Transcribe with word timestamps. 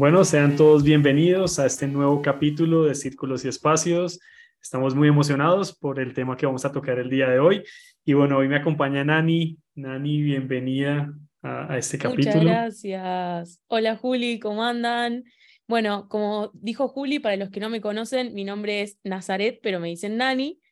Bueno, 0.00 0.24
sean 0.24 0.56
todos 0.56 0.82
bienvenidos 0.82 1.58
a 1.58 1.66
este 1.66 1.86
nuevo 1.86 2.22
capítulo 2.22 2.84
de 2.84 2.94
Círculos 2.94 3.44
y 3.44 3.48
Espacios. 3.48 4.18
Estamos 4.62 4.94
muy 4.94 5.08
emocionados 5.08 5.76
por 5.76 6.00
el 6.00 6.14
tema 6.14 6.38
que 6.38 6.46
vamos 6.46 6.64
a 6.64 6.72
tocar 6.72 6.98
el 6.98 7.10
día 7.10 7.28
de 7.28 7.38
hoy. 7.38 7.64
Y 8.06 8.14
bueno, 8.14 8.38
hoy 8.38 8.48
me 8.48 8.56
acompaña 8.56 9.04
Nani. 9.04 9.58
Nani, 9.74 10.22
bienvenida 10.22 11.12
a, 11.42 11.76
este 11.76 11.98
capítulo. 11.98 12.34
Muchas 12.36 12.44
gracias. 12.44 13.62
Hola 13.66 13.94
Juli, 13.94 14.38
¿cómo 14.38 14.64
andan? 14.64 15.22
Bueno, 15.68 16.08
como 16.08 16.50
dijo 16.54 16.88
Juli, 16.88 17.18
para 17.18 17.36
los 17.36 17.50
que 17.50 17.60
no 17.60 17.68
me 17.68 17.82
conocen, 17.82 18.32
mi 18.32 18.44
nombre 18.44 18.80
es 18.80 18.98
Nazaret, 19.04 19.60
pero 19.62 19.80
me 19.80 19.88
dicen 19.88 20.16
Nani 20.16 20.62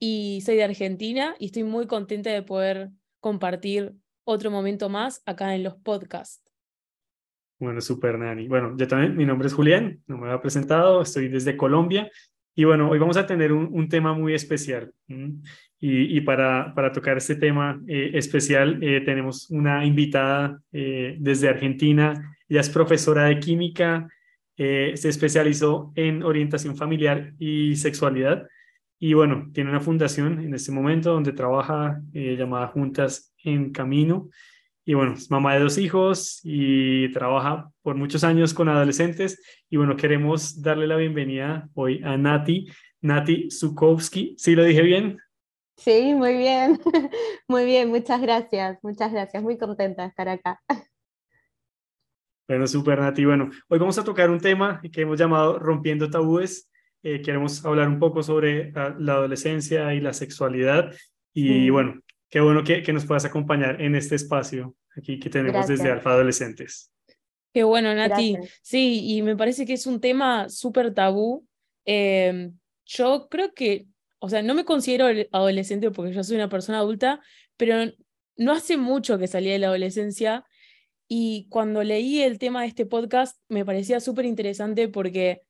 y 0.00 0.40
soy 0.44 0.56
de 0.56 0.64
Argentina 0.64 1.36
y 1.38 1.46
estoy 1.46 1.62
muy 1.62 1.86
contenta 1.86 2.30
de 2.30 2.42
poder 2.42 2.90
compartir 3.20 3.94
otro 4.24 4.50
momento 4.50 4.88
más 4.88 5.22
acá 5.24 5.54
en 5.54 5.62
los 5.62 5.76
podcasts. 5.76 6.42
Bueno, 7.62 7.80
super 7.80 8.18
Nani. 8.18 8.48
Bueno, 8.48 8.74
yo 8.76 8.88
también, 8.88 9.16
mi 9.16 9.24
nombre 9.24 9.46
es 9.46 9.54
Julián, 9.54 10.00
no 10.08 10.18
me 10.18 10.26
había 10.26 10.42
presentado, 10.42 11.00
estoy 11.00 11.28
desde 11.28 11.56
Colombia 11.56 12.10
y 12.56 12.64
bueno, 12.64 12.90
hoy 12.90 12.98
vamos 12.98 13.16
a 13.16 13.24
tener 13.24 13.52
un, 13.52 13.88
tema 13.88 14.14
muy 14.14 14.34
especial. 14.34 14.92
Y, 15.78 16.20
para, 16.22 16.74
para, 16.74 16.90
tocar 16.90 17.18
este 17.18 17.36
tema 17.36 17.80
eh, 17.86 18.10
especial 18.14 18.82
eh, 18.82 19.00
tenemos 19.02 19.48
una 19.48 19.86
invitada 19.86 20.60
eh, 20.72 21.16
desde 21.20 21.48
Argentina, 21.48 22.36
ella 22.48 22.62
es 22.62 22.68
profesora 22.68 23.26
de 23.26 23.38
química, 23.38 24.08
se 24.56 25.08
especializó 25.08 25.92
en 25.94 26.24
orientación 26.24 26.76
familiar 26.76 27.32
y 27.38 27.76
sexualidad 27.76 28.48
y 28.98 29.14
bueno, 29.14 29.50
tiene 29.52 29.70
una 29.70 29.80
fundación 29.80 30.40
en 30.40 30.52
este 30.54 30.72
momento 30.72 31.12
donde 31.12 31.32
trabaja 31.32 32.00
llamada 32.12 32.66
Juntas 32.66 33.32
en 33.44 33.70
Camino 33.70 34.30
y 34.84 34.94
bueno, 34.94 35.14
es 35.14 35.30
mamá 35.30 35.54
de 35.54 35.60
dos 35.60 35.78
hijos 35.78 36.40
y 36.42 37.12
trabaja 37.12 37.70
por 37.82 37.94
muchos 37.94 38.24
años 38.24 38.52
con 38.52 38.68
adolescentes. 38.68 39.40
Y 39.70 39.76
bueno, 39.76 39.96
queremos 39.96 40.60
darle 40.60 40.88
la 40.88 40.96
bienvenida 40.96 41.68
hoy 41.74 42.00
a 42.02 42.16
Nati, 42.16 42.66
Nati 43.00 43.48
Zukowski. 43.50 44.34
¿Sí 44.38 44.56
lo 44.56 44.64
dije 44.64 44.82
bien? 44.82 45.18
Sí, 45.76 46.14
muy 46.14 46.36
bien, 46.36 46.80
muy 47.48 47.64
bien, 47.64 47.90
muchas 47.90 48.20
gracias, 48.20 48.78
muchas 48.82 49.12
gracias, 49.12 49.42
muy 49.42 49.56
contenta 49.56 50.02
de 50.02 50.08
estar 50.08 50.28
acá. 50.28 50.60
Bueno, 52.48 52.66
súper 52.66 53.00
Nati. 53.00 53.24
Bueno, 53.24 53.50
hoy 53.68 53.78
vamos 53.78 53.98
a 53.98 54.04
tocar 54.04 54.30
un 54.30 54.40
tema 54.40 54.80
que 54.92 55.02
hemos 55.02 55.18
llamado 55.18 55.58
Rompiendo 55.58 56.10
Tabúes. 56.10 56.70
Eh, 57.04 57.22
queremos 57.22 57.64
hablar 57.64 57.88
un 57.88 57.98
poco 57.98 58.22
sobre 58.22 58.72
ah, 58.74 58.94
la 58.98 59.14
adolescencia 59.14 59.94
y 59.94 60.00
la 60.00 60.12
sexualidad. 60.12 60.92
Y 61.32 61.70
bueno, 61.70 62.02
Qué 62.32 62.40
bueno 62.40 62.64
que, 62.64 62.82
que, 62.82 62.94
nos 62.94 63.04
puedas 63.04 63.26
acompañar 63.26 63.82
en 63.82 63.94
este 63.94 64.14
espacio 64.14 64.74
aquí 64.96 65.20
que 65.20 65.28
tenemos 65.28 65.66
desde 65.66 65.90
Alfa 65.90 66.12
Adolescentes. 66.12 66.90
Qué 67.52 67.62
bueno, 67.62 67.94
Nati. 67.94 68.38
Sí, 68.62 69.02
y 69.04 69.20
me 69.20 69.36
parece 69.36 69.66
que 69.66 69.74
es 69.74 69.86
un 69.86 70.00
tema 70.00 70.48
súper 70.48 70.94
tabú. 70.94 71.46
Em, 71.84 72.58
yo 72.86 73.28
creo 73.28 73.52
que, 73.52 73.86
o 74.18 74.30
sea, 74.30 74.40
no 74.40 74.54
me 74.54 74.64
considero 74.64 75.04
adolescente 75.30 75.90
porque 75.90 76.14
yo 76.14 76.24
soy 76.24 76.36
una 76.36 76.48
persona 76.48 76.78
adulta, 76.78 77.20
pero 77.58 77.92
no 78.38 78.52
hace 78.52 78.78
mucho 78.78 79.18
que 79.18 79.26
salí 79.26 79.50
de 79.50 79.58
la 79.58 79.66
adolescencia 79.66 80.46
y 81.06 81.48
cuando 81.50 81.84
leí 81.84 82.22
el 82.22 82.38
tema 82.38 82.62
de 82.62 82.68
este 82.68 82.86
podcast 82.86 83.36
me 83.50 83.66
parecía 83.66 84.00
súper 84.00 84.24
interesante 84.24 84.88
porque 84.88 85.42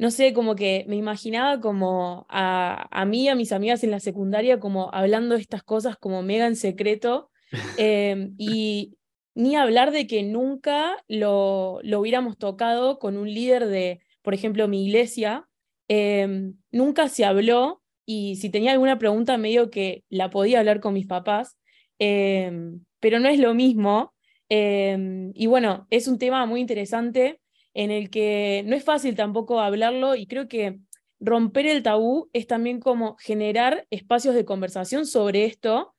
no 0.00 0.10
sé, 0.10 0.32
como 0.32 0.56
que 0.56 0.86
me 0.88 0.96
imaginaba 0.96 1.60
como 1.60 2.24
a, 2.30 2.88
a 2.90 3.04
mí, 3.04 3.28
a 3.28 3.34
mis 3.34 3.52
amigas 3.52 3.84
en 3.84 3.90
la 3.90 4.00
secundaria, 4.00 4.58
como 4.58 4.88
hablando 4.94 5.34
de 5.34 5.42
estas 5.42 5.62
cosas 5.62 5.98
como 5.98 6.22
mega 6.22 6.46
en 6.46 6.56
secreto, 6.56 7.30
em, 7.76 8.34
y 8.38 8.96
ni 9.34 9.56
hablar 9.56 9.90
de 9.90 10.06
que 10.06 10.22
nunca 10.22 10.96
lo, 11.06 11.80
lo, 11.82 12.00
hubiéramos 12.00 12.38
tocado 12.38 12.98
con 12.98 13.18
un 13.18 13.28
líder 13.28 13.66
de, 13.66 14.00
por 14.22 14.32
ejemplo, 14.32 14.68
mi 14.68 14.86
iglesia, 14.86 15.46
em, 15.86 16.54
nunca 16.72 17.10
se 17.10 17.26
habló, 17.26 17.82
y 18.06 18.36
si 18.36 18.48
tenía 18.48 18.72
alguna 18.72 18.98
pregunta 18.98 19.36
medio 19.36 19.68
que 19.70 20.04
la 20.08 20.30
podía 20.30 20.60
hablar 20.60 20.80
con 20.80 20.94
mis 20.94 21.06
papás, 21.06 21.58
em, 21.98 22.86
pero 23.00 23.20
no 23.20 23.28
es 23.28 23.38
lo 23.38 23.52
mismo. 23.52 24.14
y 24.48 25.46
bueno, 25.46 25.86
es 25.90 26.08
un 26.08 26.18
tema 26.18 26.46
muy 26.46 26.60
interesante 26.60 27.38
en 27.74 27.90
el 27.90 28.10
que 28.10 28.62
no 28.66 28.76
es 28.76 28.84
fácil 28.84 29.14
tampoco 29.14 29.60
hablarlo 29.60 30.14
y 30.16 30.26
creo 30.26 30.48
que 30.48 30.78
romper 31.20 31.66
el 31.66 31.82
tabú 31.82 32.30
es 32.32 32.46
también 32.46 32.80
como 32.80 33.16
generar 33.18 33.86
espacios 33.90 34.34
de 34.34 34.44
conversación 34.44 35.06
sobre 35.06 35.44
esto 35.44 35.94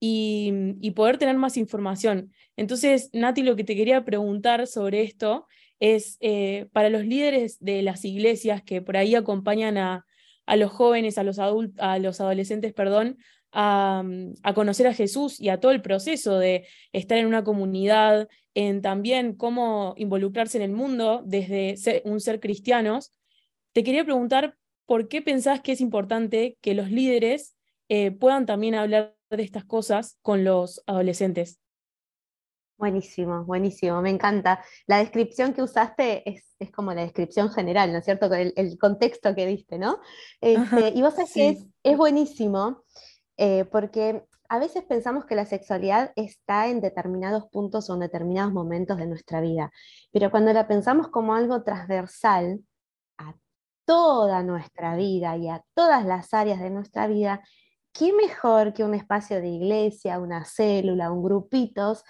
y, 0.00 0.90
poder 0.94 1.18
tener 1.18 1.36
más 1.36 1.56
información. 1.56 2.32
Entonces, 2.56 3.10
Nati, 3.12 3.42
lo 3.42 3.56
que 3.56 3.64
te 3.64 3.76
quería 3.76 4.04
preguntar 4.04 4.66
sobre 4.66 5.02
esto 5.02 5.46
es, 5.80 6.16
eh, 6.20 6.66
para 6.72 6.90
los 6.90 7.04
líderes 7.04 7.58
de 7.60 7.82
las 7.82 8.04
iglesias 8.04 8.62
que 8.62 8.82
por 8.82 8.96
ahí 8.96 9.14
acompañan 9.14 9.78
a, 9.78 10.04
los 10.56 10.70
jóvenes, 10.70 11.18
a 11.18 11.24
los, 11.24 11.38
a 11.38 11.98
los 11.98 12.20
adolescentes, 12.20 12.72
perdón, 12.72 13.18
a, 13.52 14.02
a, 14.42 14.54
conocer 14.54 14.86
a 14.86 14.94
Jesús 14.94 15.40
y 15.40 15.48
a 15.48 15.60
todo 15.60 15.72
el 15.72 15.82
proceso 15.82 16.38
de 16.38 16.66
estar 16.92 17.18
en 17.18 17.26
una 17.26 17.44
comunidad, 17.44 18.28
en 18.54 18.82
también 18.82 19.34
cómo 19.34 19.94
involucrarse 19.96 20.58
en 20.58 20.64
el 20.64 20.72
mundo 20.72 21.22
desde 21.24 21.76
un 22.04 22.20
ser 22.20 22.40
cristianos, 22.40 23.12
te 23.72 23.84
quería 23.84 24.04
preguntar 24.04 24.56
por 24.86 25.08
qué 25.08 25.22
pensás 25.22 25.60
que 25.60 25.72
es 25.72 25.80
importante 25.80 26.56
que 26.60 26.74
los 26.74 26.90
líderes 26.90 27.56
eh, 27.88 28.10
puedan 28.10 28.46
también 28.46 28.74
hablar 28.74 29.14
de 29.30 29.42
estas 29.42 29.64
cosas 29.64 30.18
con 30.22 30.44
los 30.44 30.82
adolescentes. 30.86 31.60
Buenísimo, 32.78 33.44
buenísimo, 33.44 34.00
me 34.02 34.10
encanta. 34.10 34.64
La 34.86 34.98
descripción 34.98 35.52
que 35.52 35.62
usaste 35.62 36.28
es, 36.30 36.54
es 36.58 36.70
como 36.70 36.94
la 36.94 37.02
descripción 37.02 37.50
general, 37.50 37.92
¿no 37.92 37.98
es 37.98 38.04
cierto? 38.04 38.32
El, 38.32 38.52
el 38.56 38.78
contexto 38.78 39.34
que 39.34 39.46
diste, 39.46 39.78
¿no? 39.78 39.98
Este, 40.40 40.90
y 40.94 41.02
vos 41.02 41.14
sabés 41.14 41.32
que 41.32 41.48
es, 41.48 41.66
es 41.82 41.96
buenísimo 41.96 42.84
eh, 43.38 43.64
porque 43.66 44.24
a 44.48 44.58
veces 44.58 44.84
pensamos 44.84 45.24
que 45.24 45.36
la 45.36 45.46
sexualidad 45.46 46.12
está 46.16 46.68
en 46.68 46.80
determinados 46.80 47.46
puntos 47.50 47.88
o 47.88 47.94
en 47.94 48.00
determinados 48.00 48.52
momentos 48.52 48.98
de 48.98 49.06
nuestra 49.06 49.40
vida, 49.40 49.70
pero 50.12 50.30
cuando 50.30 50.52
la 50.52 50.66
pensamos 50.66 51.08
como 51.08 51.34
algo 51.34 51.62
transversal 51.62 52.60
a 53.18 53.34
toda 53.84 54.42
nuestra 54.42 54.96
vida 54.96 55.36
y 55.36 55.48
a 55.48 55.62
todas 55.74 56.04
las 56.04 56.34
áreas 56.34 56.60
de 56.60 56.70
nuestra 56.70 57.06
vida, 57.06 57.42
¿qué 57.92 58.12
mejor 58.12 58.74
que 58.74 58.84
un 58.84 58.94
espacio 58.94 59.40
de 59.40 59.48
iglesia, 59.48 60.18
una 60.18 60.44
célula, 60.44 61.12
un 61.12 61.22
grupitos, 61.22 62.02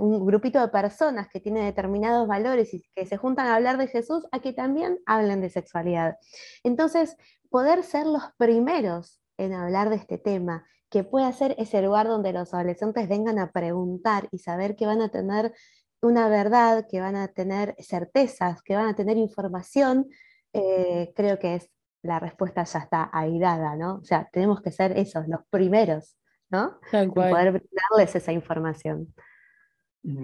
un 0.00 0.26
grupito 0.26 0.60
de 0.60 0.68
personas 0.68 1.28
que 1.28 1.40
tienen 1.40 1.64
determinados 1.64 2.26
valores 2.26 2.74
y 2.74 2.82
que 2.96 3.06
se 3.06 3.16
juntan 3.16 3.46
a 3.46 3.56
hablar 3.56 3.78
de 3.78 3.88
Jesús, 3.88 4.26
a 4.32 4.40
que 4.40 4.52
también 4.52 4.98
hablen 5.06 5.40
de 5.40 5.50
sexualidad? 5.50 6.16
Entonces, 6.64 7.16
poder 7.50 7.84
ser 7.84 8.06
los 8.06 8.22
primeros 8.38 9.20
en 9.38 9.54
hablar 9.54 9.88
de 9.88 9.96
este 9.96 10.18
tema 10.18 10.66
que 10.90 11.04
pueda 11.04 11.32
ser 11.32 11.54
ese 11.58 11.82
lugar 11.82 12.06
donde 12.06 12.32
los 12.32 12.52
adolescentes 12.54 13.08
vengan 13.08 13.38
a 13.38 13.50
preguntar 13.52 14.28
y 14.32 14.38
saber 14.38 14.76
que 14.76 14.86
van 14.86 15.00
a 15.00 15.10
tener 15.10 15.52
una 16.00 16.28
verdad, 16.28 16.86
que 16.88 17.00
van 17.00 17.16
a 17.16 17.28
tener 17.28 17.74
certezas, 17.78 18.62
que 18.62 18.74
van 18.74 18.88
a 18.88 18.94
tener 18.94 19.16
información, 19.16 20.06
eh, 20.52 21.12
creo 21.14 21.38
que 21.38 21.56
es 21.56 21.70
la 22.02 22.20
respuesta 22.20 22.64
ya 22.64 22.78
está 22.78 23.10
ahí 23.12 23.38
dada, 23.38 23.76
¿no? 23.76 23.96
O 23.96 24.04
sea, 24.04 24.28
tenemos 24.32 24.62
que 24.62 24.70
ser 24.70 24.96
esos, 24.96 25.26
los 25.28 25.40
primeros, 25.50 26.16
¿no? 26.50 26.78
En 26.92 27.10
poder 27.12 27.62
darles 27.70 28.14
esa 28.14 28.32
información. 28.32 29.12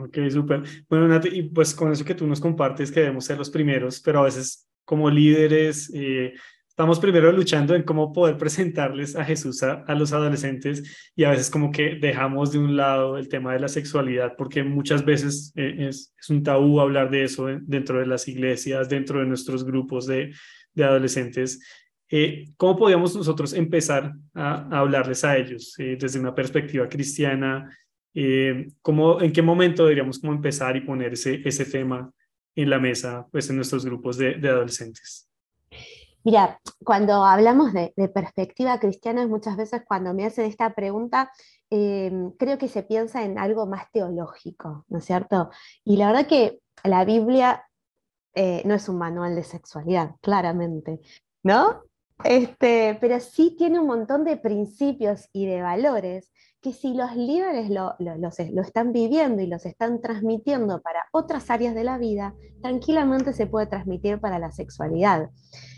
Ok, 0.00 0.18
súper. 0.30 0.62
Bueno, 0.88 1.08
Nati, 1.08 1.28
y 1.28 1.42
pues 1.42 1.74
con 1.74 1.92
eso 1.92 2.04
que 2.04 2.14
tú 2.14 2.26
nos 2.26 2.40
compartes, 2.40 2.92
que 2.92 3.00
debemos 3.00 3.24
ser 3.24 3.36
los 3.36 3.50
primeros, 3.50 4.00
pero 4.00 4.20
a 4.20 4.24
veces 4.24 4.68
como 4.84 5.10
líderes 5.10 5.90
eh, 5.94 6.34
estamos 6.74 6.98
primero 6.98 7.30
luchando 7.30 7.76
en 7.76 7.84
cómo 7.84 8.12
poder 8.12 8.36
presentarles 8.36 9.14
a 9.14 9.24
Jesús 9.24 9.62
a, 9.62 9.84
los 9.94 10.12
adolescentes 10.12 11.12
y 11.14 11.22
a 11.22 11.30
veces 11.30 11.48
como 11.48 11.70
que 11.70 11.94
dejamos 12.00 12.50
de 12.50 12.58
un 12.58 12.76
lado 12.76 13.16
el 13.16 13.28
tema 13.28 13.52
de 13.52 13.60
la 13.60 13.68
sexualidad 13.68 14.34
porque 14.36 14.64
muchas 14.64 15.04
veces 15.04 15.52
eh, 15.54 15.86
es, 15.88 16.12
un 16.28 16.42
tabú 16.42 16.80
hablar 16.80 17.12
de 17.12 17.22
eso 17.22 17.46
dentro 17.62 18.00
de 18.00 18.06
las 18.06 18.26
iglesias, 18.26 18.88
dentro 18.88 19.20
de 19.20 19.26
nuestros 19.26 19.62
grupos 19.62 20.08
de, 20.08 20.34
adolescentes. 20.76 21.60
Eh, 22.10 22.46
¿Cómo 22.56 22.76
podríamos 22.76 23.14
nosotros 23.14 23.52
empezar 23.52 24.12
a, 24.34 24.76
hablarles 24.76 25.22
a 25.22 25.36
ellos 25.36 25.76
eh, 25.78 25.96
desde 25.96 26.18
una 26.18 26.34
perspectiva 26.34 26.88
cristiana? 26.88 27.70
¿cómo, 28.82 29.20
¿En 29.20 29.32
qué 29.32 29.42
momento 29.42 29.84
deberíamos 29.84 30.18
como 30.18 30.32
empezar 30.32 30.76
y 30.76 30.80
poner 30.80 31.12
ese, 31.12 31.40
ese 31.44 31.64
tema 31.66 32.12
en 32.56 32.70
la 32.70 32.80
mesa 32.80 33.26
pues, 33.30 33.48
en 33.48 33.56
nuestros 33.56 33.84
grupos 33.84 34.16
de, 34.16 34.34
de 34.34 34.48
adolescentes? 34.48 35.28
Mira, 36.24 36.58
cuando 36.82 37.24
hablamos 37.24 37.74
de, 37.74 37.92
perspectiva 38.08 38.80
cristiana, 38.80 39.26
muchas 39.26 39.58
veces 39.58 39.82
cuando 39.86 40.14
me 40.14 40.24
hacen 40.24 40.46
esta 40.46 40.74
pregunta, 40.74 41.30
em, 41.68 42.30
creo 42.32 42.56
que 42.56 42.68
se 42.68 42.82
piensa 42.82 43.24
en 43.24 43.38
algo 43.38 43.66
más 43.66 43.90
teológico, 43.92 44.86
¿no 44.88 44.98
es 44.98 45.04
cierto? 45.04 45.50
Y 45.84 45.98
la 45.98 46.06
verdad 46.08 46.26
que 46.26 46.60
la 46.82 47.04
Biblia 47.04 47.66
eh, 48.34 48.62
no 48.64 48.74
es 48.74 48.88
un 48.88 48.96
manual 48.98 49.34
de 49.34 49.44
sexualidad, 49.44 50.16
claramente, 50.22 51.00
¿no? 51.42 51.82
Este, 52.24 52.96
pero 53.00 53.20
sí 53.20 53.54
tiene 53.58 53.78
un 53.78 53.86
montón 53.86 54.24
de 54.24 54.38
principios 54.38 55.28
y 55.32 55.46
de 55.46 55.60
valores 55.60 56.30
que 56.64 56.72
si 56.72 56.94
los 56.94 57.14
líderes 57.14 57.68
lo, 57.68 57.94
están 58.62 58.92
viviendo 58.92 59.42
y 59.42 59.46
los 59.46 59.66
están 59.66 60.00
transmitiendo 60.00 60.80
para 60.80 61.04
otras 61.12 61.50
áreas 61.50 61.74
de 61.74 61.84
la 61.84 61.98
vida, 61.98 62.34
tranquilamente 62.62 63.34
se 63.34 63.46
puede 63.46 63.66
transmitir 63.66 64.18
para 64.18 64.38
la 64.38 64.50
sexualidad. 64.50 65.28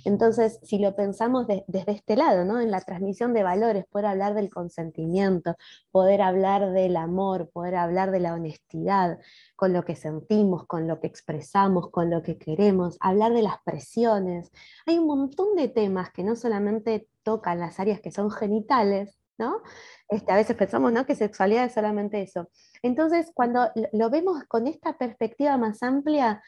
Entonces, 0.05 0.61
si 0.63 0.79
lo 0.79 0.95
pensamos 0.95 1.49
desde 1.49 1.91
este 1.91 2.15
lado, 2.15 2.45
¿no? 2.45 2.61
en 2.61 2.71
la 2.71 2.81
transmisión 2.83 3.35
de 3.35 3.43
valores, 3.43 3.85
poder 3.87 4.07
hablar 4.07 4.35
del 4.35 4.49
consentimiento, 4.49 5.57
poder 5.91 6.23
hablar 6.23 6.71
del 6.71 6.97
amor, 6.97 7.51
poder 7.51 7.75
hablar 7.75 8.13
de 8.13 8.21
la 8.21 8.35
honestidad, 8.35 9.19
con 9.57 9.73
lo 9.73 9.85
que 9.85 9.97
sentimos, 9.97 10.67
con 10.69 10.87
lo 10.87 11.01
que 11.01 11.09
expresamos, 11.09 11.91
con 11.91 12.11
lo 12.11 12.23
que 12.23 12.39
queremos, 12.39 12.97
hablar 13.01 13.33
de 13.33 13.43
las 13.43 13.57
presiones. 13.65 14.53
Hay 14.87 14.99
un 14.99 15.09
montón 15.09 15.57
de 15.57 15.67
temas 15.67 16.13
que 16.13 16.23
no 16.23 16.37
solamente 16.37 17.09
tocan 17.25 17.59
las 17.59 17.81
áreas 17.81 18.01
que 18.01 18.13
son 18.13 18.31
genitales, 18.31 19.19
¿no? 19.39 19.63
Este, 20.09 20.33
a 20.33 20.37
veces 20.37 20.57
pensamos 20.57 20.93
¿no? 20.93 21.07
que 21.07 21.15
sexualidad 21.15 21.65
es 21.65 21.75
solamente 21.75 22.23
eso. 22.23 22.49
Entonces, 22.83 23.31
cuando 23.35 23.71
lo 23.93 24.11
vemos 24.11 24.45
con 24.45 24.67
esta 24.67 24.97
perspectiva 24.97 25.57
más 25.57 25.83
amplia, 25.83 26.43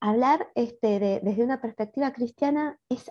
hablar 0.00 0.48
este, 0.54 1.20
desde 1.22 1.44
una 1.44 1.60
perspectiva 1.60 2.12
cristiana 2.12 2.78
es 2.88 3.10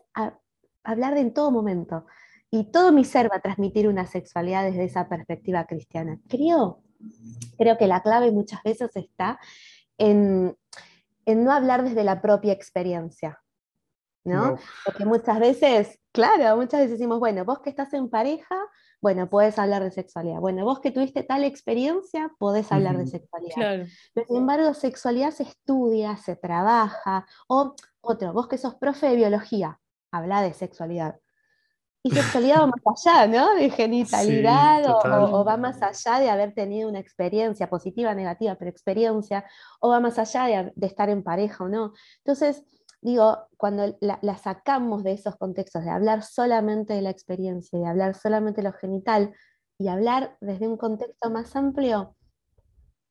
hablar 0.84 1.14
de 1.14 1.22
en 1.22 1.34
todo 1.34 1.52
momento. 1.52 2.06
Y 2.52 2.72
todo 2.72 2.92
mi 2.92 3.04
ser 3.04 3.30
va 3.32 3.38
a 3.38 3.42
transmitir 3.42 3.88
una 3.88 4.06
sexualidad 4.06 4.64
desde 4.64 4.86
esa 4.86 5.10
perspectiva 5.10 5.66
cristiana. 5.66 6.20
Creo, 6.30 6.84
creo 7.58 7.78
que 7.78 7.88
la 7.88 8.02
clave 8.02 8.32
muchas 8.32 8.64
veces 8.64 8.96
está 8.96 9.40
en, 9.98 10.56
en 11.26 11.44
no 11.44 11.52
hablar 11.52 11.84
desde 11.84 12.04
la 12.04 12.22
propia 12.22 12.54
experiencia. 12.54 13.42
¿no? 14.26 14.58
Porque 14.84 15.06
muchas 15.06 15.40
veces, 15.40 16.00
claro, 16.12 16.58
muchas 16.58 16.82
veces 16.82 16.92
decimos, 16.92 17.20
bueno, 17.20 17.46
vos 17.46 17.60
que 17.60 17.70
estás 17.70 17.94
en 17.94 18.10
pareja, 18.10 18.58
bueno, 19.06 19.30
puedes 19.30 19.60
hablar 19.60 19.84
de 19.84 19.92
sexualidad. 19.92 20.40
Bueno, 20.40 20.66
vos 20.66 20.80
que 20.80 20.90
tuviste 20.90 21.22
tal 21.22 21.44
experiencia, 21.44 22.32
podés 22.40 22.72
hablar 22.72 22.98
de 22.98 23.06
sexualidad. 23.06 23.86
Pero, 24.16 24.28
sin 24.28 24.38
embargo, 24.38 24.74
sexualidad 24.74 25.30
se 25.30 25.44
estudia, 25.44 26.18
se 26.18 26.36
trabaja. 26.36 27.28
O 27.48 27.76
otro, 28.02 28.34
vos 28.34 28.48
que 28.48 28.58
sos 28.58 28.74
profe 28.74 29.06
de 29.06 29.16
biología, 29.16 29.80
habla 30.12 30.42
de 30.42 30.56
sexualidad. 30.56 31.20
Y 32.02 32.10
sexualidad 32.10 32.62
va 32.62 32.66
más 32.84 33.06
allá, 33.06 33.28
¿no? 33.28 33.54
De 33.54 33.70
genitalidad 33.70 34.84
o, 34.88 35.46
va 35.46 35.56
más 35.56 35.84
allá 35.84 36.20
de 36.20 36.32
haber 36.32 36.56
tenido 36.56 36.90
una 36.90 36.98
experiencia 36.98 37.70
positiva, 37.70 38.16
negativa, 38.16 38.56
pero 38.56 38.72
experiencia, 38.72 39.46
o 39.82 39.90
va 39.90 40.00
más 40.00 40.18
allá 40.18 40.46
de, 40.46 40.74
de 40.76 40.88
estar 40.88 41.12
en 41.12 41.22
pareja 41.22 41.64
o 41.64 41.70
no. 41.70 41.94
Entonces, 42.24 42.64
digo, 43.06 43.48
cuando 43.56 43.96
la, 44.02 44.38
sacamos 44.38 45.04
de 45.04 45.14
esos 45.14 45.36
contextos, 45.36 45.84
de 45.84 45.92
hablar 45.92 46.24
solamente 46.24 46.94
de 46.94 47.04
la 47.04 47.12
experiencia, 47.12 47.78
de 47.78 47.86
hablar 47.86 48.16
solamente 48.16 48.62
de 48.62 48.70
lo 48.70 48.74
genital, 48.74 49.32
y 49.78 49.90
hablar 49.90 50.38
desde 50.42 50.68
un 50.68 50.78
contexto 50.78 51.30
más 51.30 51.56
amplio, 51.56 52.16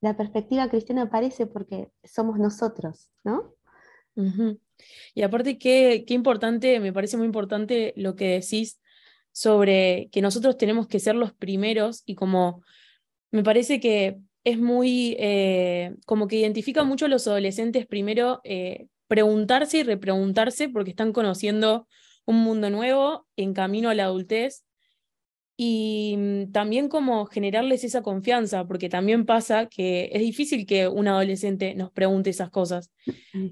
la 0.01 0.17
perspectiva 0.17 0.67
cristiana 0.67 1.03
aparece 1.03 1.47
porque 1.47 1.89
somos 2.03 2.39
nosotros, 2.39 3.09
¿no? 3.23 3.53
Y 5.13 5.21
aparte, 5.21 5.57
qué, 5.57 6.03
importante, 6.09 6.79
me 6.79 6.91
parece 6.91 7.17
muy 7.17 7.25
importante 7.25 7.93
lo 7.95 8.15
que 8.15 8.39
decís 8.39 8.81
sobre 9.31 10.09
que 10.11 10.21
nosotros 10.21 10.57
tenemos 10.57 10.87
que 10.87 10.99
ser 10.99 11.15
los 11.15 11.33
primeros 11.33 12.03
y 12.05 12.15
como 12.15 12.63
me 13.31 13.43
parece 13.43 13.79
que 13.79 14.19
es 14.43 14.59
muy, 14.59 15.15
eh, 15.19 15.95
como 16.05 16.27
que 16.27 16.37
identifica 16.37 16.83
mucho 16.83 17.05
a 17.05 17.09
los 17.09 17.27
adolescentes 17.27 17.85
primero 17.85 18.41
eh, 18.43 18.87
preguntarse 19.07 19.79
y 19.79 19.83
repreguntarse 19.83 20.69
porque 20.69 20.91
están 20.91 21.13
conociendo 21.13 21.87
un 22.25 22.37
mundo 22.37 22.69
nuevo 22.69 23.27
en 23.35 23.53
camino 23.53 23.89
a 23.89 23.95
la 23.95 24.05
adultez 24.05 24.65
y 25.57 26.15
mm, 26.17 26.51
también 26.51 26.89
como 26.89 27.25
generarles 27.27 27.83
esa 27.83 28.01
confianza, 28.01 28.67
porque 28.67 28.89
también 28.89 29.25
pasa 29.25 29.67
que 29.67 30.09
es 30.11 30.21
difícil 30.21 30.65
que 30.65 30.87
un 30.87 31.07
adolescente 31.07 31.75
nos 31.75 31.91
pregunte 31.91 32.29
esas 32.29 32.49
cosas. 32.49 32.91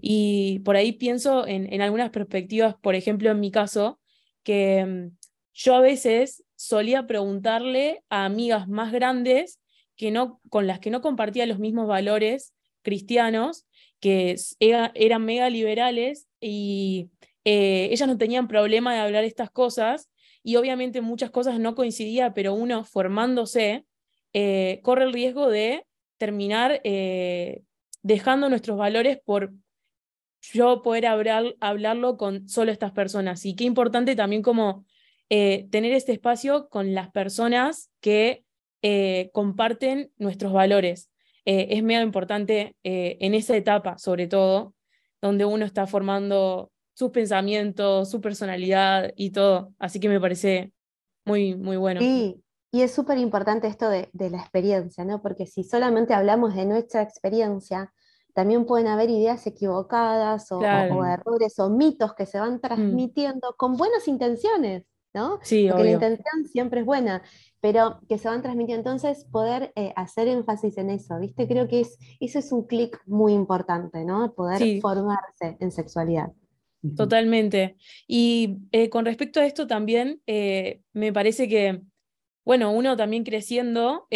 Y 0.01 0.59
por 0.59 0.75
ahí 0.75 0.91
pienso 0.93 1.47
en, 1.47 1.71
en 1.71 1.81
algunas 1.81 2.09
perspectivas, 2.09 2.75
por 2.81 2.95
ejemplo, 2.95 3.31
en 3.31 3.39
mi 3.39 3.51
caso, 3.51 3.99
que 4.43 4.85
mm, 4.85 5.17
yo 5.53 5.75
a 5.75 5.81
veces 5.81 6.43
solía 6.55 7.07
preguntarle 7.07 8.03
a 8.09 8.25
amigas 8.25 8.67
más 8.67 8.91
grandes 8.91 9.59
que 9.95 10.11
no, 10.11 10.41
con 10.49 10.67
las 10.67 10.79
que 10.79 10.89
no 10.89 11.01
compartía 11.01 11.45
los 11.45 11.59
mismos 11.59 11.87
valores 11.87 12.53
cristianos 12.81 13.65
que 14.03 14.35
eran 14.59 15.23
mega 15.23 15.49
liberales 15.49 16.27
y 16.41 17.09
eh, 17.45 17.87
ellas 17.89 18.05
no 18.05 18.17
tenían 18.17 18.49
problema 18.49 18.93
de 18.93 18.99
hablar 18.99 19.23
estas 19.23 19.49
cosas 19.49 20.09
y 20.43 20.57
obviamente 20.57 20.99
muchas 20.99 21.31
cosas 21.31 21.57
no 21.57 21.73
coincidían, 21.73 22.33
pero 22.33 22.53
uno 22.53 22.83
formándose 22.83 23.85
eh, 24.33 24.81
corre 24.83 25.05
el 25.05 25.13
riesgo 25.13 25.49
de 25.49 25.85
terminar 26.17 26.81
eh, 26.83 27.61
dejando 28.01 28.49
nuestros 28.49 28.77
valores 28.77 29.19
por 29.23 29.53
yo 30.51 30.81
poder 30.81 31.05
hablar, 31.05 31.55
hablarlo 31.61 32.17
con 32.17 32.49
solo 32.49 32.73
estas 32.73 32.91
personas. 32.91 33.45
Y 33.45 33.55
qué 33.55 33.63
importante 33.63 34.17
también 34.17 34.41
como 34.41 34.83
tener 35.29 35.93
este 35.93 36.11
espacio 36.11 36.67
con 36.67 36.93
las 36.93 37.09
personas 37.09 37.89
que 38.01 38.43
comparten 39.31 40.11
nuestros 40.17 40.51
valores. 40.51 41.12
Eh, 41.45 41.67
es 41.71 41.83
medio 41.83 42.01
importante 42.01 42.75
eh, 42.83 43.17
en 43.19 43.33
esa 43.33 43.55
etapa, 43.55 43.97
sobre 43.97 44.27
todo, 44.27 44.73
donde 45.21 45.45
uno 45.45 45.65
está 45.65 45.87
formando 45.87 46.71
sus 46.93 47.11
pensamientos, 47.11 48.09
su 48.09 48.21
personalidad 48.21 49.11
y 49.15 49.31
todo. 49.31 49.73
Así 49.79 49.99
que 49.99 50.09
me 50.09 50.21
parece 50.21 50.71
muy, 51.25 51.55
muy 51.55 51.77
bueno. 51.77 51.99
Sí, 51.99 52.43
y 52.71 52.81
es 52.81 52.91
súper 52.91 53.17
importante 53.17 53.67
esto 53.67 53.89
de, 53.89 54.09
la 54.13 54.39
experiencia, 54.39 55.05
¿no? 55.05 55.21
Porque 55.21 55.45
si 55.45 55.63
solamente 55.63 56.13
hablamos 56.13 56.55
de 56.55 56.65
nuestra 56.65 57.01
experiencia, 57.01 57.93
también 58.33 58.65
pueden 58.65 58.87
haber 58.87 59.09
ideas 59.09 59.45
equivocadas 59.45 60.51
o, 60.51 60.63
errores 60.63 61.59
o 61.59 61.69
mitos 61.69 62.15
que 62.15 62.25
se 62.25 62.39
van 62.39 62.55
mm. 62.55 62.61
transmitiendo 62.61 63.53
con 63.57 63.77
buenas 63.77 64.07
intenciones. 64.07 64.85
¿No? 65.13 65.39
Sí, 65.43 65.67
Porque 65.69 65.83
la 65.83 65.91
intención 65.91 66.45
siempre 66.51 66.81
es 66.81 66.85
buena, 66.85 67.23
pero 67.59 67.99
que 68.09 68.17
se 68.17 68.27
van 68.27 68.41
transmitiendo. 68.41 68.89
Entonces, 68.89 69.25
poder 69.31 69.71
eh, 69.75 69.93
hacer 69.95 70.27
énfasis 70.27 70.77
en 70.77 70.89
eso, 70.89 71.19
¿viste? 71.19 71.47
Creo 71.47 71.67
que 71.67 71.81
es, 71.81 71.97
eso 72.19 72.39
es 72.39 72.51
un 72.51 72.65
clic 72.65 72.99
muy 73.05 73.33
importante, 73.33 74.03
¿no? 74.03 74.33
Poder 74.33 74.81
formarse 74.81 75.57
en 75.59 75.71
sexualidad. 75.71 76.31
Totalmente. 76.97 77.77
Y 78.07 78.57
eh, 78.71 78.89
con 78.89 79.05
respecto 79.05 79.39
a 79.39 79.45
esto 79.45 79.67
también, 79.67 80.21
eh, 80.27 80.81
me 80.91 81.13
parece 81.13 81.47
que, 81.47 81.81
bueno, 82.45 82.71
uno 82.71 82.97
también 82.97 83.23
creciendo, 83.23 84.07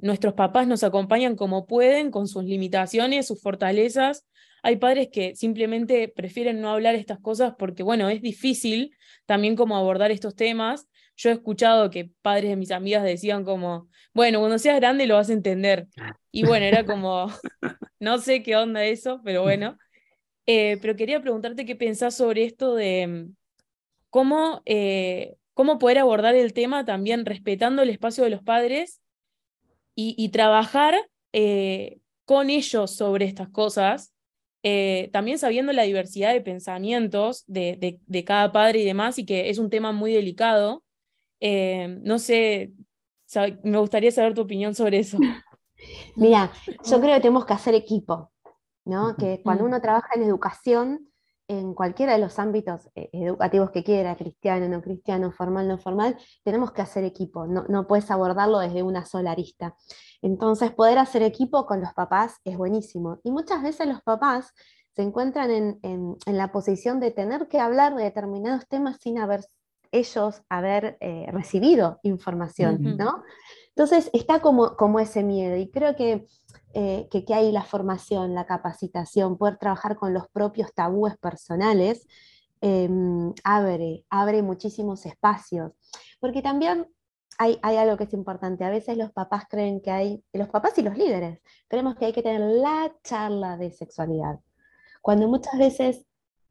nuestros 0.00 0.34
papás 0.34 0.66
nos 0.66 0.82
acompañan 0.82 1.36
como 1.36 1.66
pueden, 1.66 2.10
con 2.10 2.26
sus 2.26 2.44
limitaciones, 2.44 3.26
sus 3.26 3.40
fortalezas, 3.40 4.26
hay 4.62 4.76
padres 4.76 5.08
que 5.10 5.34
simplemente 5.34 6.08
prefieren 6.08 6.60
no 6.60 6.70
hablar 6.70 6.94
estas 6.94 7.18
cosas 7.18 7.54
porque, 7.58 7.82
bueno, 7.82 8.08
es 8.08 8.22
difícil 8.22 8.96
también 9.26 9.56
como 9.56 9.76
abordar 9.76 10.12
estos 10.12 10.36
temas. 10.36 10.88
Yo 11.16 11.30
he 11.30 11.32
escuchado 11.32 11.90
que 11.90 12.10
padres 12.22 12.50
de 12.50 12.56
mis 12.56 12.70
amigas 12.70 13.02
decían 13.02 13.44
como, 13.44 13.88
bueno, 14.14 14.38
cuando 14.38 14.58
seas 14.58 14.76
grande 14.76 15.06
lo 15.06 15.16
vas 15.16 15.30
a 15.30 15.32
entender. 15.32 15.88
Y 16.30 16.44
bueno, 16.44 16.64
era 16.64 16.86
como, 16.86 17.26
no 17.98 18.18
sé 18.18 18.42
qué 18.44 18.56
onda 18.56 18.84
eso, 18.84 19.20
pero 19.24 19.42
bueno. 19.42 19.76
Eh, 20.46 20.78
pero 20.80 20.96
quería 20.96 21.20
preguntarte 21.20 21.66
qué 21.66 21.74
pensás 21.76 22.16
sobre 22.16 22.44
esto 22.44 22.74
de 22.74 23.06
mm, 23.06 23.34
cómo, 24.10 24.62
eh, 24.64 25.36
cómo 25.54 25.78
poder 25.78 25.98
abordar 25.98 26.34
el 26.34 26.52
tema 26.52 26.84
también 26.84 27.26
respetando 27.26 27.82
el 27.82 27.90
espacio 27.90 28.24
de 28.24 28.30
los 28.30 28.42
padres 28.42 29.00
y, 29.94 30.30
trabajar 30.30 30.94
eh, 31.32 31.98
con 32.24 32.48
ellos 32.48 32.90
sobre 32.96 33.26
estas 33.26 33.50
cosas 33.50 34.12
eh, 34.64 35.10
también 35.12 35.38
sabiendo 35.38 35.72
la 35.72 35.82
diversidad 35.82 36.32
de 36.32 36.40
pensamientos 36.40 37.44
de, 37.48 38.00
cada 38.24 38.52
padre 38.52 38.80
y 38.80 38.84
demás, 38.84 39.18
y 39.18 39.26
que 39.26 39.50
es 39.50 39.58
un 39.58 39.70
tema 39.70 39.92
muy 39.92 40.12
delicado. 40.12 40.84
Eh, 41.40 41.98
no 42.02 42.18
sé, 42.18 42.72
me 43.64 43.78
gustaría 43.78 44.12
saber 44.12 44.34
tu 44.34 44.42
opinión 44.42 44.74
sobre 44.74 45.00
eso. 45.00 45.18
Mira, 46.16 46.52
yo 46.84 47.00
creo 47.00 47.14
que 47.16 47.20
tenemos 47.20 47.44
que 47.44 47.54
hacer 47.54 47.74
equipo, 47.74 48.30
¿no? 48.84 49.16
Que 49.16 49.40
cuando 49.42 49.64
uno 49.64 49.80
trabaja 49.80 50.10
en 50.14 50.22
educación, 50.22 51.11
en 51.58 51.74
cualquiera 51.74 52.12
de 52.14 52.18
los 52.18 52.38
ámbitos 52.38 52.90
eh, 52.94 53.10
educativos 53.12 53.70
que 53.70 53.84
quiera, 53.84 54.16
cristiano, 54.16 54.68
no 54.68 54.82
cristiano, 54.82 55.32
formal, 55.32 55.68
no 55.68 55.78
formal, 55.78 56.16
tenemos 56.42 56.72
que 56.72 56.82
hacer 56.82 57.04
equipo, 57.04 57.46
no, 57.46 57.64
no 57.68 57.86
puedes 57.86 58.10
abordarlo 58.10 58.58
desde 58.58 58.82
una 58.82 59.04
sola 59.04 59.32
arista. 59.32 59.76
Entonces, 60.22 60.72
poder 60.72 60.98
hacer 60.98 61.22
equipo 61.22 61.66
con 61.66 61.80
los 61.80 61.92
papás 61.94 62.36
es 62.44 62.56
buenísimo. 62.56 63.18
Y 63.22 63.30
muchas 63.30 63.62
veces 63.62 63.86
los 63.86 64.02
papás 64.02 64.52
se 64.94 65.02
encuentran 65.02 65.78
en, 65.82 66.16
la 66.26 66.52
posición 66.52 67.00
de 67.00 67.10
tener 67.10 67.48
que 67.48 67.58
hablar 67.58 67.94
de 67.94 68.04
determinados 68.04 68.68
temas 68.68 68.98
sin 69.00 69.18
haber 69.18 69.44
ellos 69.90 70.42
haber 70.48 70.96
eh, 71.00 71.26
recibido 71.32 72.00
información, 72.02 72.96
¿no? 72.96 73.22
Entonces 73.74 74.10
está 74.12 74.40
como, 74.40 74.76
como 74.76 75.00
ese 75.00 75.22
miedo 75.22 75.56
y 75.56 75.70
creo 75.70 75.96
que 75.96 76.26
eh, 76.74 77.08
que, 77.10 77.24
que, 77.24 77.34
hay 77.34 77.52
la 77.52 77.64
formación, 77.64 78.34
la 78.34 78.46
capacitación, 78.46 79.36
poder 79.36 79.58
trabajar 79.58 79.96
con 79.96 80.14
los 80.14 80.28
propios 80.28 80.72
tabúes 80.72 81.18
personales, 81.18 82.06
em, 82.62 83.34
abre, 83.44 84.06
abre 84.08 84.42
muchísimos 84.42 85.04
espacios. 85.04 85.72
Porque 86.18 86.40
también 86.40 86.86
hay, 87.38 87.58
hay, 87.62 87.76
algo 87.76 87.98
que 87.98 88.04
es 88.04 88.14
importante. 88.14 88.64
A 88.64 88.70
veces 88.70 88.96
los 88.96 89.12
papás 89.12 89.44
creen 89.50 89.82
que 89.82 89.90
hay, 89.90 90.24
los 90.32 90.48
papás 90.48 90.78
y 90.78 90.82
los 90.82 90.96
líderes, 90.96 91.40
creemos 91.68 91.96
que 91.96 92.06
hay 92.06 92.12
que 92.14 92.22
tener 92.22 92.40
la 92.40 92.90
charla 93.04 93.58
de 93.58 93.70
sexualidad. 93.70 94.40
Cuando 95.02 95.28
muchas 95.28 95.58
veces 95.58 96.06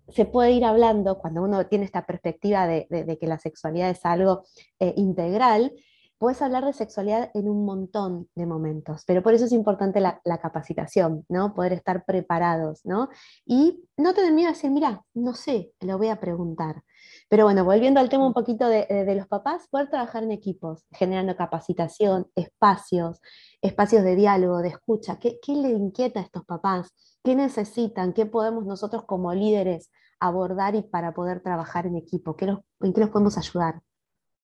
se 0.09 0.25
puede 0.25 0.51
ir 0.51 0.65
hablando, 0.65 1.17
cuando 1.17 1.41
uno 1.41 1.65
tiene 1.67 1.85
esta 1.85 2.05
perspectiva 2.05 2.67
de, 2.67 3.17
que 3.19 3.27
la 3.27 3.39
sexualidad 3.39 3.89
es 3.89 4.05
algo 4.05 4.43
eh, 4.79 4.93
integral, 4.97 5.73
puedes 6.21 6.39
hablar 6.43 6.63
de 6.65 6.73
sexualidad 6.73 7.31
en 7.33 7.49
un 7.49 7.65
montón 7.65 8.29
de 8.35 8.45
momentos, 8.45 9.03
pero 9.07 9.23
por 9.23 9.33
eso 9.33 9.45
es 9.45 9.51
importante 9.51 9.99
la, 9.99 10.21
capacitación, 10.39 11.25
¿no? 11.29 11.55
Poder 11.55 11.73
estar 11.73 12.05
preparados, 12.05 12.81
¿no? 12.85 13.09
Y 13.43 13.89
no 13.97 14.13
tener 14.13 14.31
miedo 14.31 14.49
a 14.49 14.51
decir, 14.51 14.69
mira, 14.69 15.03
no 15.15 15.33
sé, 15.33 15.73
lo 15.79 15.97
voy 15.97 16.09
a 16.09 16.19
preguntar. 16.19 16.83
Pero 17.27 17.45
bueno, 17.45 17.65
volviendo 17.65 17.99
al 17.99 18.09
tema 18.09 18.27
un 18.27 18.35
poquito 18.35 18.67
de, 18.67 19.15
los 19.15 19.27
papás, 19.27 19.67
poder 19.71 19.89
trabajar 19.89 20.21
en 20.21 20.31
equipos, 20.31 20.85
generando 20.91 21.35
capacitación, 21.35 22.27
espacios, 22.35 23.19
espacios 23.59 24.03
de 24.03 24.15
diálogo, 24.15 24.59
de 24.59 24.69
escucha. 24.69 25.17
¿Qué, 25.17 25.39
qué 25.41 25.55
le 25.55 25.69
inquieta 25.69 26.19
a 26.19 26.23
estos 26.23 26.45
papás? 26.45 26.93
¿Qué 27.23 27.35
necesitan? 27.35 28.13
¿Qué 28.13 28.27
podemos 28.27 28.67
nosotros 28.67 29.05
como 29.05 29.33
líderes 29.33 29.89
abordar 30.19 30.75
y 30.75 30.83
para 30.83 31.15
poder 31.15 31.41
trabajar 31.41 31.87
en 31.87 31.95
equipo? 31.95 32.35
¿Qué 32.35 32.45
¿En 32.45 32.93
qué 32.93 33.01
los 33.01 33.09
podemos 33.09 33.39
ayudar? 33.39 33.81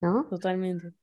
¿no? 0.01 0.25
Totalmente. 0.25 0.93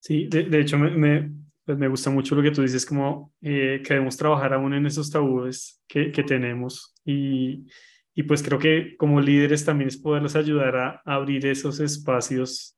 Sí, 0.00 0.28
de, 0.28 0.60
hecho 0.60 0.78
me, 0.78 1.32
pues 1.64 1.78
me, 1.78 1.88
gusta 1.88 2.10
mucho 2.10 2.34
lo 2.34 2.42
que 2.42 2.52
tú 2.52 2.62
dices, 2.62 2.86
como 2.86 3.32
eh, 3.42 3.82
que 3.84 3.94
debemos 3.94 4.16
trabajar 4.16 4.54
aún 4.54 4.74
en 4.74 4.86
esos 4.86 5.10
tabúes 5.10 5.82
que, 5.88 6.12
que 6.12 6.22
tenemos 6.22 6.94
y, 7.04 7.66
y, 8.14 8.22
pues 8.22 8.42
creo 8.42 8.58
que 8.58 8.96
como 8.96 9.20
líderes 9.20 9.64
también 9.64 9.88
es 9.88 9.96
poderlos 9.96 10.36
ayudar 10.36 10.76
a, 10.76 11.02
abrir 11.04 11.44
esos 11.46 11.80
espacios 11.80 12.76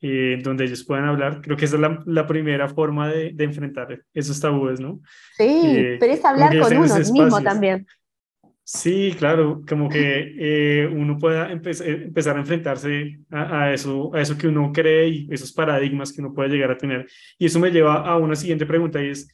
eh, 0.00 0.38
donde 0.42 0.64
ellos 0.64 0.84
puedan 0.84 1.06
hablar. 1.06 1.40
Creo 1.40 1.56
que 1.56 1.64
esa 1.64 1.74
es 1.74 1.80
la, 1.80 2.00
la 2.06 2.26
primera 2.26 2.68
forma 2.68 3.08
de, 3.08 3.32
de, 3.32 3.44
enfrentar 3.44 4.04
esos 4.14 4.38
tabúes, 4.38 4.78
¿no? 4.78 5.00
Sí, 5.36 5.44
eh, 5.48 5.96
pero 5.98 6.12
es 6.12 6.24
hablar 6.24 6.56
con 6.60 6.76
uno 6.76 6.96
mismo 6.96 7.42
también. 7.42 7.86
Sí, 8.70 9.14
claro, 9.16 9.62
como 9.66 9.88
que 9.88 10.34
eh, 10.38 10.86
uno 10.86 11.16
pueda 11.16 11.50
empezar 11.50 12.36
a 12.36 12.40
enfrentarse 12.40 13.18
a, 13.30 13.72
eso, 13.72 14.14
a 14.14 14.20
eso 14.20 14.36
que 14.36 14.46
uno 14.46 14.72
cree 14.74 15.08
y 15.08 15.28
esos 15.30 15.54
paradigmas 15.54 16.12
que 16.12 16.20
uno 16.20 16.34
puede 16.34 16.50
llegar 16.50 16.72
a 16.72 16.76
tener. 16.76 17.06
Y 17.38 17.46
eso 17.46 17.58
me 17.58 17.70
lleva 17.70 18.06
a 18.06 18.18
una 18.18 18.36
siguiente 18.36 18.66
pregunta 18.66 19.02
y 19.02 19.08
es, 19.08 19.26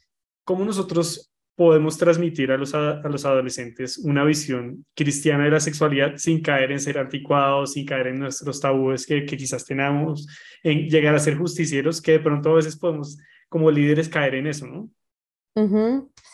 ¿cómo 0.44 0.64
nosotros 0.64 1.32
podemos 1.56 1.98
transmitir 1.98 2.52
a 2.52 2.56
los, 2.56 2.74
adolescentes 2.74 3.98
una 3.98 4.22
visión 4.22 4.86
cristiana 4.94 5.46
de 5.46 5.50
la 5.50 5.60
sexualidad 5.60 6.14
sin 6.16 6.40
caer 6.40 6.70
en 6.70 6.78
ser 6.78 6.98
anticuados, 6.98 7.72
sin 7.72 7.86
caer 7.86 8.06
en 8.08 8.20
nuestros 8.20 8.60
tabúes 8.60 9.04
que, 9.04 9.26
quizás 9.26 9.64
tenemos, 9.64 10.28
en 10.62 10.88
llegar 10.88 11.12
a 11.12 11.18
ser 11.18 11.36
justicieros, 11.36 12.00
que 12.00 12.12
de 12.12 12.20
pronto 12.20 12.50
a 12.50 12.54
veces 12.54 12.76
podemos 12.76 13.18
como 13.48 13.68
líderes 13.68 14.08
caer 14.08 14.36
en 14.36 14.46
eso, 14.46 14.68
¿no? 14.68 14.88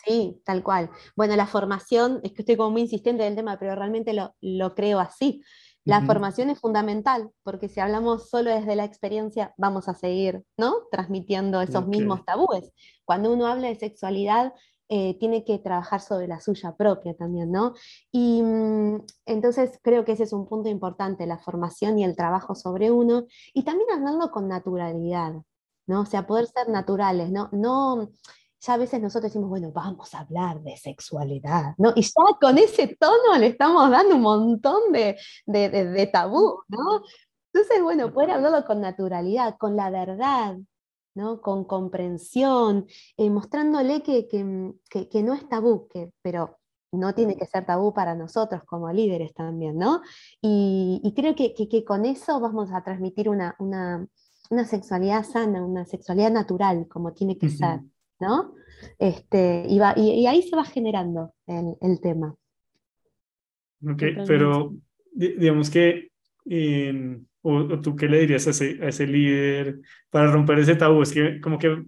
Sí, 0.05 0.41
tal 0.45 0.63
cual. 0.63 0.89
Bueno, 1.15 1.35
la 1.35 1.45
formación, 1.45 2.21
es 2.23 2.33
que 2.33 2.41
estoy 2.41 2.57
como 2.57 2.71
muy 2.71 2.81
insistente 2.81 3.23
del 3.23 3.35
tema, 3.35 3.59
pero 3.59 3.75
realmente 3.75 4.13
lo, 4.13 4.35
lo 4.41 4.73
creo 4.73 4.99
así. 4.99 5.43
La 5.83 6.05
formación 6.05 6.51
es 6.51 6.59
fundamental, 6.59 7.31
porque 7.41 7.67
si 7.67 7.79
hablamos 7.79 8.29
solo 8.29 8.51
desde 8.51 8.75
la 8.75 8.85
experiencia, 8.85 9.55
vamos 9.57 9.87
a 9.87 9.95
seguir, 9.95 10.43
¿no? 10.55 10.75
Transmitiendo 10.91 11.59
esos 11.59 11.87
mismos 11.87 12.23
tabúes. 12.23 12.71
Cuando 13.03 13.33
uno 13.33 13.47
habla 13.47 13.67
de 13.67 13.75
sexualidad, 13.75 14.53
eh, 14.89 15.17
tiene 15.19 15.43
que 15.43 15.57
trabajar 15.57 16.01
sobre 16.01 16.27
la 16.27 16.39
suya 16.39 16.75
propia 16.75 17.15
también, 17.15 17.51
¿no? 17.51 17.73
Y 18.11 18.43
mm, 18.43 19.05
entonces 19.25 19.79
creo 19.81 20.05
que 20.05 20.11
ese 20.11 20.23
es 20.23 20.33
un 20.33 20.45
punto 20.47 20.69
importante, 20.69 21.25
la 21.25 21.39
formación 21.39 21.97
y 21.97 22.03
el 22.03 22.15
trabajo 22.15 22.53
sobre 22.53 22.91
uno, 22.91 23.25
y 23.53 23.63
también 23.63 23.89
hablarlo 23.89 24.29
con 24.31 24.47
naturalidad, 24.47 25.33
¿no? 25.87 26.01
O 26.01 26.05
sea, 26.05 26.27
poder 26.27 26.45
ser 26.47 26.69
naturales, 26.69 27.31
¿no? 27.31 27.49
No 27.53 28.11
ya 28.61 28.73
a 28.73 28.77
veces 28.77 29.01
nosotros 29.01 29.31
decimos, 29.31 29.49
bueno, 29.49 29.71
vamos 29.71 30.13
a 30.13 30.19
hablar 30.19 30.61
de 30.61 30.77
sexualidad, 30.77 31.73
¿no? 31.77 31.93
Y 31.95 32.03
ya 32.03 32.11
con 32.39 32.57
ese 32.59 32.95
tono 32.99 33.37
le 33.39 33.47
estamos 33.47 33.89
dando 33.89 34.15
un 34.15 34.21
montón 34.21 34.91
de, 34.91 35.17
de, 35.47 36.07
tabú, 36.07 36.61
¿no? 36.67 37.01
Entonces, 37.51 37.81
bueno, 37.81 38.13
poder 38.13 38.31
hablarlo 38.31 38.63
con 38.65 38.81
naturalidad, 38.81 39.57
con 39.57 39.75
la 39.75 39.89
verdad, 39.89 40.57
¿no? 41.15 41.41
Con 41.41 41.65
comprensión, 41.65 42.85
eh, 43.17 43.29
mostrándole 43.31 44.03
que, 44.03 44.27
que, 44.27 45.09
que, 45.09 45.23
no 45.23 45.33
es 45.33 45.49
tabú, 45.49 45.87
que, 45.87 46.11
pero 46.21 46.59
no 46.91 47.15
tiene 47.15 47.35
que 47.37 47.47
ser 47.47 47.65
tabú 47.65 47.93
para 47.93 48.15
nosotros 48.15 48.61
como 48.65 48.91
líderes 48.91 49.33
también, 49.33 49.77
¿no? 49.77 50.01
Y, 50.39 51.01
y 51.03 51.13
creo 51.13 51.35
que, 51.35 51.83
con 51.83 52.05
eso 52.05 52.39
vamos 52.39 52.71
a 52.71 52.83
transmitir 52.83 53.27
una, 53.27 53.55
una, 53.57 54.05
una, 54.51 54.65
sexualidad 54.65 55.23
sana, 55.25 55.65
una 55.65 55.85
sexualidad 55.85 56.31
natural, 56.31 56.87
como 56.87 57.13
tiene 57.13 57.39
que 57.39 57.49
ser. 57.49 57.81
¿No? 58.21 58.55
Este, 58.99 59.65
y, 59.67 59.77
y, 59.77 60.27
ahí 60.27 60.43
se 60.43 60.55
va 60.55 60.63
generando 60.63 61.33
el, 61.47 61.99
tema. 62.01 62.35
Ok, 63.83 64.03
pero 64.27 64.73
digamos 65.11 65.69
que, 65.69 66.11
em, 66.45 67.25
o, 67.41 67.79
tú 67.81 67.95
qué 67.95 68.07
le 68.07 68.21
dirías 68.21 68.47
a 68.47 68.51
ese, 68.51 68.79
a 68.81 68.87
ese 68.87 69.07
líder 69.07 69.79
para 70.09 70.31
romper 70.31 70.59
ese 70.59 70.75
tabú, 70.75 71.01
es 71.01 71.11
que 71.11 71.41
como 71.41 71.57
que 71.57 71.83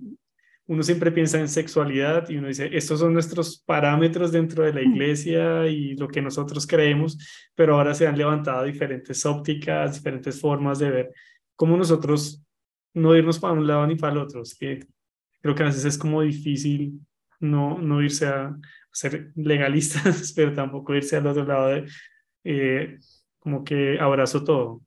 uno 0.66 0.82
siempre 0.82 1.12
piensa 1.12 1.40
en 1.40 1.48
sexualidad 1.48 2.30
y 2.30 2.38
uno 2.38 2.48
dice, 2.48 2.70
estos 2.72 3.00
son 3.00 3.14
nuestros 3.14 3.62
parámetros 3.66 4.32
dentro 4.32 4.64
de 4.64 4.74
la 4.74 4.82
iglesia 4.82 5.68
y 5.68 5.96
lo 5.96 6.08
que 6.08 6.22
nosotros 6.22 6.66
creemos, 6.66 7.18
pero 7.54 7.76
ahora 7.76 7.94
se 7.94 8.08
han 8.08 8.18
levantado 8.18 8.64
diferentes 8.64 9.26
ópticas, 9.26 9.96
diferentes 9.96 10.40
formas 10.40 10.80
de 10.80 10.90
ver 10.90 11.14
cómo 11.56 11.76
nosotros 11.76 12.44
no 12.94 13.16
irnos 13.16 13.40
para 13.40 13.54
un 13.54 13.68
lado 13.68 13.86
ni 13.88 13.96
para 13.96 14.14
el 14.14 14.20
otro. 14.20 14.42
Es 14.42 14.56
que 14.56 14.88
creo 15.44 15.56
que 15.56 15.64
a 15.64 15.68
veces 15.68 15.86
es 15.86 15.98
como 15.98 16.22
difícil 16.22 17.02
no, 17.40 17.78
no 17.78 18.02
irse 18.02 18.26
a, 18.26 18.58
ser 18.92 19.32
legalistas, 19.36 20.32
pero 20.36 20.54
tampoco 20.54 20.94
irse 20.94 21.18
al 21.18 21.28
otro 21.28 21.44
lado 21.44 21.68
de 21.68 21.88
eh, 22.44 23.00
como 23.40 23.64
que 23.64 24.00
abrazo 24.00 24.44
todo. 24.44 24.82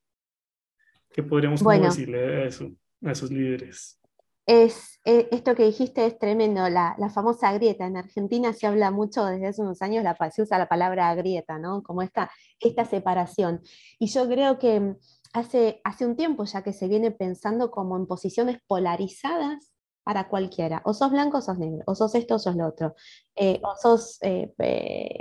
¿Qué 1.12 1.22
podríamos 1.22 1.62
decirle 1.62 2.42
a, 2.42 2.46
eso, 2.46 2.70
a 3.04 3.10
esos 3.10 3.30
líderes? 3.30 4.00
Es, 4.46 5.00
eh, 5.04 5.28
esto 5.32 5.56
que 5.56 5.64
dijiste 5.64 6.06
es 6.06 6.18
tremendo, 6.18 6.68
la, 6.68 6.94
la, 6.98 7.10
famosa 7.10 7.52
grieta. 7.52 7.84
En 7.84 7.96
Argentina 7.96 8.52
se 8.52 8.66
habla 8.66 8.92
mucho 8.92 9.24
desde 9.24 9.48
hace 9.48 9.62
unos 9.62 9.82
años, 9.82 10.04
la, 10.04 10.16
se 10.30 10.42
usa 10.42 10.58
la 10.58 10.68
palabra 10.68 11.12
grieta, 11.16 11.58
¿no? 11.58 11.82
Como 11.82 12.02
esta, 12.02 12.30
esta 12.60 12.84
separación. 12.84 13.60
Y 13.98 14.06
yo 14.06 14.28
creo 14.28 14.58
que 14.58 14.94
hace, 15.32 15.80
hace 15.82 16.06
un 16.06 16.16
tiempo 16.16 16.44
ya 16.44 16.62
que 16.62 16.72
se 16.72 16.86
viene 16.86 17.10
pensando 17.10 17.70
como 17.72 17.96
en 17.96 18.06
posiciones 18.06 18.58
polarizadas 18.68 19.75
para 20.06 20.28
cualquiera. 20.28 20.82
O 20.84 20.94
sos 20.94 21.10
blanco 21.10 21.38
o 21.38 21.40
sos 21.40 21.58
negro, 21.58 21.82
o 21.84 21.96
sos 21.96 22.14
esto 22.14 22.36
o 22.36 22.38
sos 22.38 22.54
lo 22.54 22.68
otro. 22.68 22.94
Eh, 23.34 23.60
o, 23.64 23.74
sos, 23.76 24.18
eh, 24.22 24.54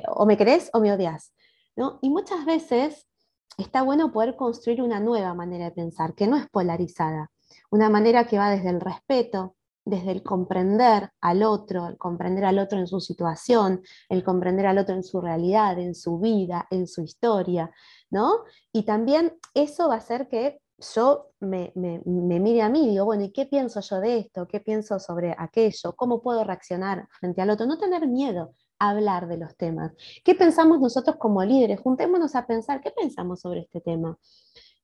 o 0.09 0.27
me 0.27 0.37
querés 0.37 0.69
o 0.73 0.79
me 0.79 0.93
odias. 0.93 1.33
¿no? 1.75 1.97
Y 2.03 2.11
muchas 2.11 2.45
veces 2.45 3.07
está 3.57 3.81
bueno 3.81 4.11
poder 4.11 4.35
construir 4.35 4.83
una 4.83 4.99
nueva 4.99 5.33
manera 5.33 5.65
de 5.65 5.71
pensar, 5.71 6.13
que 6.13 6.27
no 6.27 6.37
es 6.37 6.47
polarizada. 6.51 7.31
Una 7.71 7.89
manera 7.89 8.27
que 8.27 8.37
va 8.37 8.51
desde 8.51 8.69
el 8.69 8.79
respeto, 8.79 9.55
desde 9.85 10.11
el 10.11 10.21
comprender 10.21 11.09
al 11.19 11.41
otro, 11.41 11.87
el 11.87 11.97
comprender 11.97 12.45
al 12.45 12.59
otro 12.59 12.77
en 12.77 12.85
su 12.85 12.99
situación, 12.99 13.81
el 14.07 14.23
comprender 14.23 14.67
al 14.67 14.77
otro 14.77 14.93
en 14.93 15.03
su 15.03 15.19
realidad, 15.19 15.79
en 15.79 15.95
su 15.95 16.19
vida, 16.19 16.67
en 16.69 16.85
su 16.85 17.01
historia, 17.01 17.71
¿no? 18.11 18.43
Y 18.71 18.83
también 18.83 19.35
eso 19.55 19.87
va 19.87 19.95
a 19.95 19.97
hacer 19.97 20.27
que 20.27 20.59
yo 20.77 21.31
me, 21.39 21.71
me, 21.75 22.01
mire 22.05 22.61
a 22.61 22.69
mí 22.69 22.85
y 22.85 22.89
digo, 22.89 23.05
bueno, 23.05 23.23
¿y 23.23 23.31
qué 23.31 23.45
pienso 23.45 23.79
yo 23.79 23.99
de 23.99 24.17
esto? 24.17 24.47
¿Qué 24.47 24.59
pienso 24.59 24.99
sobre 24.99 25.33
aquello? 25.37 25.95
¿Cómo 25.95 26.21
puedo 26.21 26.43
reaccionar 26.43 27.07
frente 27.19 27.41
al 27.41 27.49
otro? 27.49 27.65
No 27.65 27.77
tener 27.77 28.07
miedo 28.07 28.53
a 28.79 28.89
hablar 28.89 29.27
de 29.27 29.37
los 29.37 29.55
temas. 29.55 29.93
¿Qué 30.23 30.35
pensamos 30.35 30.79
nosotros 30.81 31.15
como 31.17 31.43
líderes? 31.43 31.79
Juntémonos 31.79 32.35
a 32.35 32.45
pensar, 32.45 32.81
¿qué 32.81 32.91
pensamos 32.91 33.41
sobre 33.41 33.61
este 33.61 33.79
tema? 33.79 34.17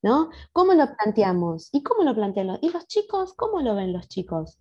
¿No? 0.01 0.29
¿Cómo 0.53 0.73
lo 0.73 0.87
planteamos? 0.95 1.69
¿Y 1.71 1.83
cómo 1.83 2.03
lo 2.03 2.15
plantean 2.15 2.57
¿Y 2.61 2.69
los 2.69 2.87
chicos? 2.87 3.33
¿Cómo 3.33 3.61
lo 3.61 3.75
ven 3.75 3.93
los 3.93 4.07
chicos? 4.07 4.59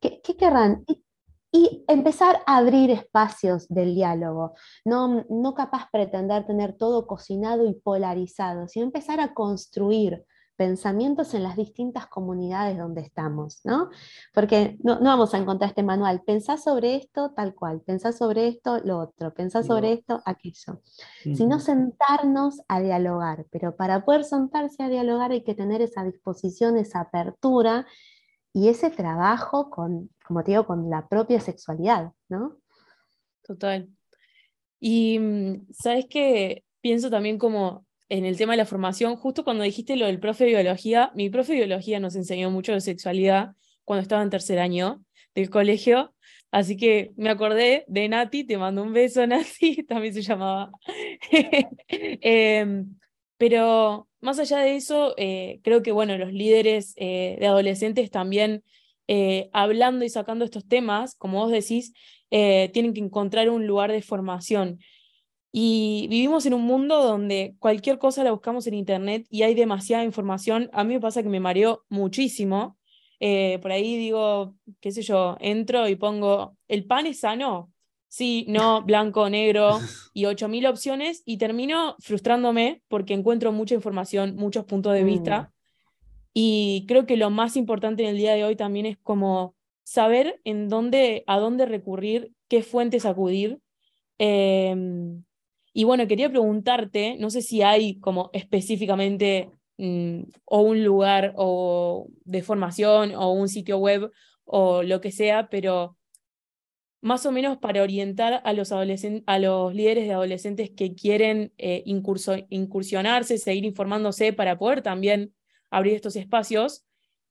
¿Qué, 0.00 0.20
querrán? 0.20 0.84
Y, 0.88 1.04
y, 1.52 1.84
empezar 1.86 2.42
a 2.46 2.56
abrir 2.56 2.90
espacios 2.90 3.68
del 3.68 3.94
diálogo, 3.94 4.54
no, 4.84 5.24
no 5.30 5.54
capaz 5.54 5.88
pretender 5.92 6.44
tener 6.44 6.76
todo 6.76 7.06
cocinado 7.06 7.66
y 7.68 7.74
polarizado, 7.74 8.66
sino 8.66 8.86
empezar 8.86 9.20
a 9.20 9.32
construir 9.32 10.24
pensamientos 10.56 11.34
en 11.34 11.42
las 11.42 11.56
distintas 11.56 12.06
comunidades 12.06 12.78
donde 12.78 13.00
estamos, 13.00 13.60
¿no? 13.64 13.90
Porque 14.32 14.76
no, 14.82 15.00
vamos 15.00 15.34
a 15.34 15.38
encontrar 15.38 15.70
este 15.70 15.82
manual, 15.82 16.22
pensá 16.24 16.56
sobre 16.56 16.96
esto 16.96 17.32
tal 17.32 17.54
cual, 17.54 17.80
pensá 17.80 18.12
sobre 18.12 18.48
esto 18.48 18.78
lo 18.84 18.98
otro, 18.98 19.32
pensá 19.32 19.62
sobre 19.62 19.92
esto 19.92 20.22
aquello, 20.24 20.80
sino 21.22 21.58
sentarnos 21.58 22.60
a 22.68 22.80
dialogar, 22.80 23.46
pero 23.50 23.76
para 23.76 24.04
poder 24.04 24.24
sentarse 24.24 24.82
a 24.82 24.88
dialogar 24.88 25.32
hay 25.32 25.42
que 25.42 25.54
tener 25.54 25.80
esa 25.82 26.04
disposición, 26.04 26.76
esa 26.76 27.00
apertura 27.00 27.86
y 28.52 28.68
ese 28.68 28.90
trabajo 28.90 29.70
con, 29.70 30.10
como 30.26 30.44
te 30.44 30.52
digo, 30.52 30.66
con 30.66 30.90
la 30.90 31.08
propia 31.08 31.40
sexualidad, 31.40 32.12
¿no? 32.28 32.58
Total. 33.42 33.88
Y 34.78 35.18
mm, 35.18 35.68
sabes 35.72 36.06
que 36.06 36.64
pienso 36.80 37.08
también 37.08 37.38
como 37.38 37.86
en 38.12 38.26
el 38.26 38.36
tema 38.36 38.52
de 38.52 38.58
la 38.58 38.66
formación, 38.66 39.16
justo 39.16 39.42
cuando 39.42 39.64
dijiste 39.64 39.96
lo 39.96 40.04
del 40.04 40.20
profe 40.20 40.44
de 40.44 40.50
biología, 40.50 41.10
mi 41.14 41.30
profe 41.30 41.52
de 41.54 41.60
biología 41.60 41.98
nos 41.98 42.14
enseñó 42.14 42.50
mucho 42.50 42.72
de 42.72 42.82
sexualidad, 42.82 43.54
cuando 43.84 44.02
estaba 44.02 44.22
en 44.22 44.28
tercer 44.28 44.58
año 44.58 45.02
del 45.34 45.48
colegio. 45.48 46.14
Así 46.50 46.76
que 46.76 47.12
me 47.16 47.30
acordé 47.30 47.86
de 47.88 48.06
Nati, 48.10 48.44
te 48.44 48.58
mando 48.58 48.82
un 48.82 48.92
beso, 48.92 49.26
Nati, 49.26 49.84
también 49.84 50.12
se 50.12 50.20
llamaba. 50.20 50.70
Em, 51.88 52.98
pero 53.38 54.08
más 54.20 54.38
allá 54.38 54.58
de 54.58 54.76
eso, 54.76 55.14
eh, 55.16 55.60
creo 55.64 55.82
que 55.82 55.90
bueno, 55.92 56.18
los 56.18 56.34
líderes 56.34 56.92
eh, 56.98 57.38
de 57.40 57.46
adolescentes 57.46 58.10
también 58.10 58.62
eh, 59.08 59.48
hablando 59.54 60.04
y 60.04 60.10
sacando 60.10 60.44
estos 60.44 60.68
temas, 60.68 61.14
como 61.14 61.38
vos 61.38 61.50
decís, 61.50 61.94
tienen 62.28 62.92
que 62.94 63.00
encontrar 63.00 63.48
un 63.48 63.66
lugar 63.66 63.90
de 63.90 64.02
formación. 64.02 64.78
Y 65.52 66.06
vivimos 66.08 66.46
en 66.46 66.54
un 66.54 66.62
mundo 66.62 67.02
donde 67.02 67.54
cualquier 67.58 67.98
cosa 67.98 68.24
la 68.24 68.32
buscamos 68.32 68.66
en 68.66 68.74
internet 68.74 69.26
y 69.30 69.42
hay 69.42 69.54
demasiada 69.54 70.02
información. 70.02 70.70
A 70.72 70.82
mí 70.82 70.94
me 70.94 71.00
pasa 71.00 71.22
que 71.22 71.28
me 71.28 71.40
mareo 71.40 71.84
muchísimo. 71.90 72.78
por 73.20 73.70
ahí 73.70 73.96
digo, 73.98 74.54
qué 74.80 74.90
sé 74.92 75.02
yo, 75.02 75.36
entro 75.40 75.88
y 75.88 75.96
pongo, 75.96 76.56
¿el 76.68 76.86
pan 76.86 77.06
es 77.06 77.20
sano? 77.20 77.72
sí, 78.12 78.44
no, 78.46 78.82
blanco, 78.82 79.30
negro 79.30 79.80
y 80.12 80.24
8.000 80.24 80.68
opciones 80.68 81.22
y 81.24 81.38
termino 81.38 81.96
frustrándome 81.98 82.82
porque 82.88 83.14
encuentro 83.14 83.52
mucha 83.52 83.74
información, 83.74 84.36
muchos 84.36 84.66
puntos 84.66 84.92
de 84.92 85.02
vista. 85.02 85.40
Mm. 85.40 85.52
Y 86.34 86.84
creo 86.86 87.06
que 87.06 87.16
lo 87.16 87.30
más 87.30 87.56
importante 87.56 88.02
en 88.02 88.10
el 88.10 88.18
día 88.18 88.34
de 88.34 88.44
hoy 88.44 88.54
también 88.54 88.84
es 88.84 88.98
como 88.98 89.54
saber 89.82 90.40
en 90.44 90.68
dónde, 90.68 91.24
a 91.26 91.38
dónde 91.38 91.64
recurrir, 91.64 92.32
qué 92.48 92.62
fuentes 92.62 93.06
acudir. 93.06 93.60
Em, 94.18 95.24
y 95.72 95.84
bueno, 95.84 96.06
quería 96.06 96.28
preguntarte, 96.28 97.16
no 97.18 97.30
sé 97.30 97.42
si 97.42 97.62
hay 97.62 97.98
como 98.00 98.30
específicamente 98.32 99.50
mm, 99.78 100.22
o 100.44 100.60
un 100.60 100.84
lugar 100.84 101.32
o 101.36 102.08
de 102.24 102.42
formación 102.42 103.14
o 103.14 103.32
un 103.32 103.48
sitio 103.48 103.78
web 103.78 104.10
o 104.44 104.82
lo 104.82 105.00
que 105.00 105.12
sea, 105.12 105.48
pero 105.48 105.96
más 107.00 107.26
o 107.26 107.32
menos 107.32 107.58
para 107.58 107.82
orientar 107.82 108.40
a 108.44 108.52
los, 108.52 108.70
a 108.72 109.38
los 109.38 109.74
líderes 109.74 110.06
de 110.06 110.12
adolescentes 110.12 110.70
que 110.70 110.94
quieren 110.94 111.52
eh, 111.58 111.82
incursionarse, 111.84 113.38
seguir 113.38 113.64
informándose 113.64 114.32
para 114.32 114.56
poder 114.56 114.82
también 114.82 115.34
abrir 115.70 115.94
estos 115.94 116.16
espacios, 116.16 116.84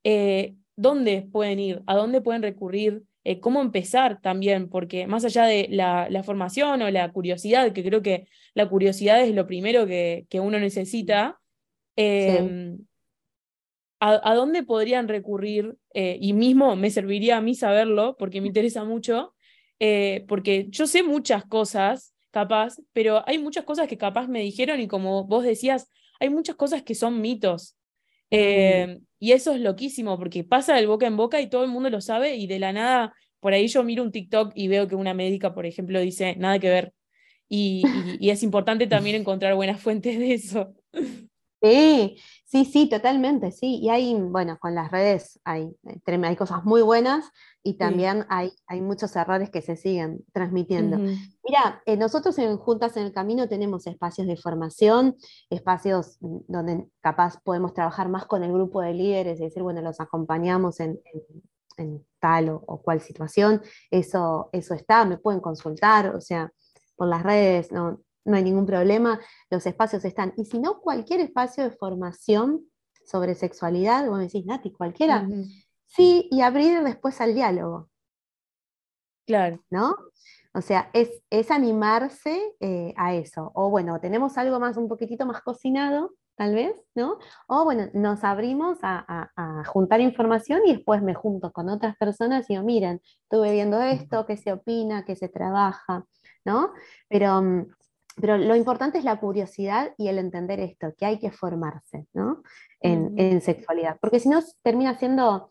eh, 0.04 0.56
¿dónde 0.76 1.22
pueden 1.22 1.58
ir? 1.58 1.82
¿A 1.86 1.96
dónde 1.96 2.20
pueden 2.20 2.42
recurrir? 2.42 3.04
Eh, 3.24 3.40
¿Cómo 3.40 3.60
empezar 3.60 4.20
también? 4.20 4.68
Porque 4.68 5.06
más 5.06 5.24
allá 5.24 5.44
de 5.44 5.68
la, 5.70 6.22
formación 6.24 6.82
o 6.82 6.90
la 6.90 7.12
curiosidad, 7.12 7.72
que 7.72 7.84
creo 7.84 8.02
que 8.02 8.26
la 8.54 8.68
curiosidad 8.68 9.20
es 9.20 9.34
lo 9.34 9.46
primero 9.46 9.86
que, 9.86 10.26
que 10.28 10.40
uno 10.40 10.58
necesita, 10.58 11.40
em, 11.96 12.78
¿a, 14.00 14.34
dónde 14.34 14.62
podrían 14.62 15.08
recurrir? 15.08 15.76
y 15.94 16.32
mismo 16.32 16.74
me 16.74 16.90
serviría 16.90 17.36
a 17.36 17.42
mí 17.42 17.54
saberlo, 17.54 18.16
porque 18.18 18.40
me 18.40 18.48
interesa 18.48 18.82
mucho, 18.82 19.34
eh, 19.84 20.24
porque 20.28 20.66
yo 20.68 20.86
sé 20.86 21.02
muchas 21.02 21.44
cosas, 21.44 22.14
capaz, 22.30 22.76
pero 22.92 23.24
hay 23.26 23.38
muchas 23.38 23.64
cosas 23.64 23.88
que 23.88 23.98
capaz 23.98 24.28
me 24.28 24.38
dijeron 24.38 24.80
y 24.80 24.86
como 24.86 25.24
vos 25.24 25.42
decías, 25.42 25.90
hay 26.20 26.30
muchas 26.30 26.54
cosas 26.54 26.84
que 26.84 26.94
son 26.94 27.20
mitos. 27.20 27.76
Eh, 28.30 29.00
y 29.22 29.30
eso 29.30 29.52
es 29.52 29.60
loquísimo, 29.60 30.18
porque 30.18 30.42
pasa 30.42 30.74
del 30.74 30.88
boca 30.88 31.06
en 31.06 31.16
boca 31.16 31.40
y 31.40 31.48
todo 31.48 31.62
el 31.62 31.70
mundo 31.70 31.88
lo 31.90 32.00
sabe 32.00 32.34
y 32.34 32.48
de 32.48 32.58
la 32.58 32.72
nada, 32.72 33.14
por 33.38 33.52
ahí 33.52 33.68
yo 33.68 33.84
miro 33.84 34.02
un 34.02 34.10
TikTok 34.10 34.50
y 34.56 34.66
veo 34.66 34.88
que 34.88 34.96
una 34.96 35.14
médica, 35.14 35.54
por 35.54 35.64
ejemplo, 35.64 36.00
dice, 36.00 36.34
nada 36.34 36.58
que 36.58 36.68
ver. 36.68 36.92
Y, 37.48 37.84
y 38.18 38.30
es 38.30 38.42
importante 38.42 38.88
también 38.88 39.14
encontrar 39.20 39.54
buenas 39.54 39.80
fuentes 39.80 40.18
de 40.18 40.34
eso. 40.34 40.74
Sí, 41.62 42.16
sí, 42.46 42.64
sí, 42.64 42.88
totalmente, 42.88 43.52
sí. 43.52 43.78
Y 43.80 43.90
hay, 43.90 44.12
bueno, 44.14 44.58
con 44.58 44.74
las 44.74 44.90
redes 44.90 45.38
hay, 45.44 45.70
eh, 45.84 46.20
hay 46.24 46.34
cosas 46.34 46.64
muy 46.64 46.82
buenas 46.82 47.30
y 47.64 47.74
también 47.74 48.26
hay, 48.28 48.52
hay 48.66 48.80
muchos 48.80 49.14
errores 49.14 49.50
que 49.50 49.62
se 49.62 49.76
siguen 49.76 50.24
transmitiendo. 50.32 50.98
Mira, 50.98 51.82
eh, 51.86 51.96
nosotros 51.96 52.36
en 52.38 52.56
Juntas 52.56 52.96
en 52.96 53.04
el 53.04 53.12
Camino 53.12 53.48
tenemos 53.48 53.86
espacios 53.86 54.26
de 54.26 54.36
formación, 54.36 55.16
espacios 55.48 56.18
mm, 56.20 56.38
donde 56.48 56.88
capaz 57.00 57.40
podemos 57.42 57.72
trabajar 57.72 58.08
más 58.08 58.26
con 58.26 58.42
el 58.42 58.52
grupo 58.52 58.80
de 58.80 58.94
líderes 58.94 59.38
y 59.40 59.44
decir, 59.44 59.62
bueno, 59.62 59.80
los 59.80 60.00
acompañamos 60.00 60.80
en, 60.80 60.98
tal 62.20 62.50
o, 62.50 62.62
o, 62.66 62.82
cual 62.82 63.00
situación. 63.00 63.62
Eso, 63.90 64.50
eso 64.52 64.74
está, 64.74 65.04
me 65.04 65.18
pueden 65.18 65.40
consultar, 65.40 66.14
o 66.14 66.20
sea, 66.20 66.52
por 66.96 67.08
las 67.08 67.22
redes, 67.22 67.72
no, 67.72 68.00
no 68.24 68.36
hay 68.36 68.42
ningún 68.42 68.66
problema, 68.66 69.20
los 69.50 69.66
espacios 69.66 70.04
están. 70.04 70.32
Y 70.36 70.44
si 70.44 70.58
no, 70.58 70.80
cualquier 70.80 71.20
espacio 71.20 71.64
de 71.64 71.70
formación 71.70 72.66
sobre 73.04 73.34
sexualidad, 73.34 74.06
vos 74.06 74.18
me 74.18 74.24
decís, 74.24 74.46
Nati, 74.46 74.72
cualquiera, 74.72 75.28
sí, 75.94 76.28
y 76.30 76.40
abrir 76.40 76.82
después 76.82 77.20
al 77.20 77.34
diálogo. 77.34 77.88
Claro. 79.26 79.62
¿No? 79.70 79.96
O 80.54 80.60
sea, 80.60 80.90
es, 80.92 81.22
es 81.30 81.50
animarse 81.50 82.54
eh, 82.60 82.92
a 82.96 83.14
eso. 83.14 83.50
O 83.54 83.70
bueno, 83.70 84.00
tenemos 84.00 84.36
algo 84.36 84.60
más, 84.60 84.76
un 84.76 84.88
poquitito 84.88 85.24
más 85.24 85.40
cocinado, 85.42 86.12
tal 86.36 86.54
vez, 86.54 86.74
¿no? 86.94 87.18
O 87.46 87.64
bueno, 87.64 87.88
nos 87.94 88.24
abrimos 88.24 88.78
a, 88.82 89.30
a, 89.36 89.64
juntar 89.64 90.00
información 90.00 90.60
y 90.66 90.74
después 90.74 91.02
me 91.02 91.14
junto 91.14 91.52
con 91.52 91.68
otras 91.68 91.96
personas 91.96 92.48
y 92.50 92.54
digo, 92.54 92.64
miren, 92.64 93.00
estuve 93.22 93.52
viendo 93.52 93.80
esto, 93.80 94.26
qué 94.26 94.36
se 94.36 94.52
opina, 94.52 95.04
qué 95.04 95.16
se 95.16 95.28
trabaja, 95.28 96.04
¿no? 96.44 96.72
Pero 97.08 97.66
pero 98.20 98.36
lo 98.36 98.54
importante 98.56 98.98
es 98.98 99.04
la 99.04 99.18
curiosidad 99.18 99.94
y 99.96 100.08
el 100.08 100.18
entender 100.18 100.60
esto, 100.60 100.94
que 100.96 101.06
hay 101.06 101.18
que 101.18 101.30
formarse 101.30 102.06
¿no? 102.12 102.42
en, 102.80 103.40
sexualidad, 103.40 103.98
porque 104.00 104.20
si 104.20 104.28
no 104.28 104.40
termina 104.62 104.98
siendo, 104.98 105.50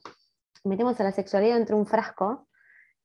metemos 0.64 1.00
a 1.00 1.04
la 1.04 1.12
sexualidad 1.12 1.56
dentro 1.58 1.76
de 1.76 1.82
un 1.82 1.88
frasco 1.88 2.48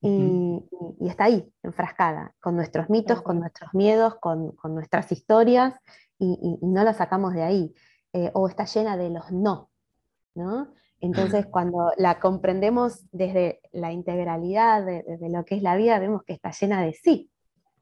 y, 0.01 0.63
está 1.01 1.25
ahí, 1.25 1.53
enfrascada, 1.63 2.35
con 2.41 2.55
nuestros 2.55 2.89
mitos, 2.91 3.23
con 3.23 3.41
nuestros 3.41 3.75
miedos, 3.75 4.15
con, 4.21 4.55
nuestras 4.65 5.11
historias, 5.11 5.75
y, 6.19 6.59
no 6.63 6.85
la 6.85 6.95
sacamos 6.95 7.35
de 7.35 7.43
ahí, 7.43 7.75
eh, 8.13 8.31
o 8.35 8.49
está 8.49 8.65
llena 8.67 8.97
de 8.97 9.11
los 9.11 9.33
no, 9.33 9.71
¿no? 10.35 10.73
Entonces, 11.01 11.47
cuando 11.51 11.93
la 11.97 12.21
comprendemos 12.21 13.05
desde 13.11 13.61
la 13.73 13.93
integralidad 13.93 14.85
de, 14.85 15.29
lo 15.29 15.45
que 15.45 15.57
es 15.57 15.63
la 15.63 15.77
vida, 15.77 15.99
vemos 15.99 16.23
que 16.25 16.35
está 16.35 16.51
llena 16.53 16.83
de 16.83 16.93
sí, 16.93 17.31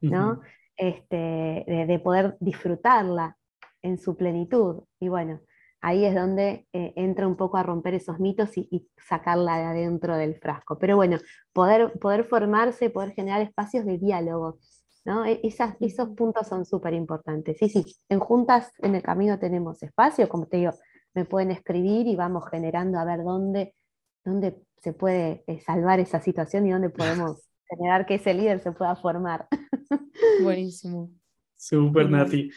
¿no? 0.01 0.41
este, 0.77 1.63
de, 1.67 1.99
poder 2.03 2.37
disfrutarla 2.39 3.37
en 3.81 3.97
su 3.97 4.15
plenitud. 4.15 4.83
Y 4.99 5.09
bueno, 5.09 5.41
ahí 5.85 6.03
es 6.03 6.15
donde 6.15 6.67
eh, 6.73 6.93
entra 6.95 7.27
un 7.27 7.35
poco 7.35 7.57
a 7.57 7.63
romper 7.63 7.93
esos 7.93 8.19
mitos 8.19 8.57
y, 8.57 8.89
sacarla 8.97 9.59
de 9.59 9.65
adentro 9.65 10.17
del 10.17 10.33
frasco. 10.35 10.79
Pero 10.79 10.95
bueno, 10.95 11.19
poder, 11.53 11.93
poder 11.99 12.23
formarse, 12.23 12.89
poder 12.89 13.11
generar 13.11 13.41
espacios 13.41 13.85
de 13.85 13.99
diálogo. 13.99 14.57
¿no? 15.05 15.25
E, 15.25 15.39
esas, 15.43 15.75
esos 15.79 16.09
puntos 16.09 16.47
son 16.47 16.65
súper 16.65 16.95
importantes. 16.95 17.57
Sí, 17.59 17.69
sí, 17.69 17.85
en 18.09 18.19
Juntas 18.19 18.71
en 18.79 18.95
el 18.95 19.03
Camino 19.03 19.37
tenemos 19.37 19.83
espacio, 19.83 20.27
como 20.27 20.47
te 20.47 20.57
digo, 20.57 20.71
me 21.13 21.23
pueden 21.23 21.51
escribir 21.51 22.07
y 22.07 22.15
vamos 22.15 22.45
generando 22.49 22.97
a 22.97 23.05
ver 23.05 23.23
dónde, 23.23 23.75
dónde 24.23 24.59
se 24.81 24.91
puede 24.91 25.43
eh, 25.45 25.59
salvar 25.59 25.99
esa 25.99 26.19
situación 26.19 26.65
y 26.65 26.71
dónde 26.71 26.89
podemos 26.89 27.47
generar 27.69 28.07
que 28.07 28.15
ese 28.15 28.33
líder 28.33 28.59
se 28.59 28.71
pueda 28.71 28.95
formar. 28.95 29.47
Buenísimo. 30.41 31.11
Súper, 31.55 32.09
Nati. 32.09 32.49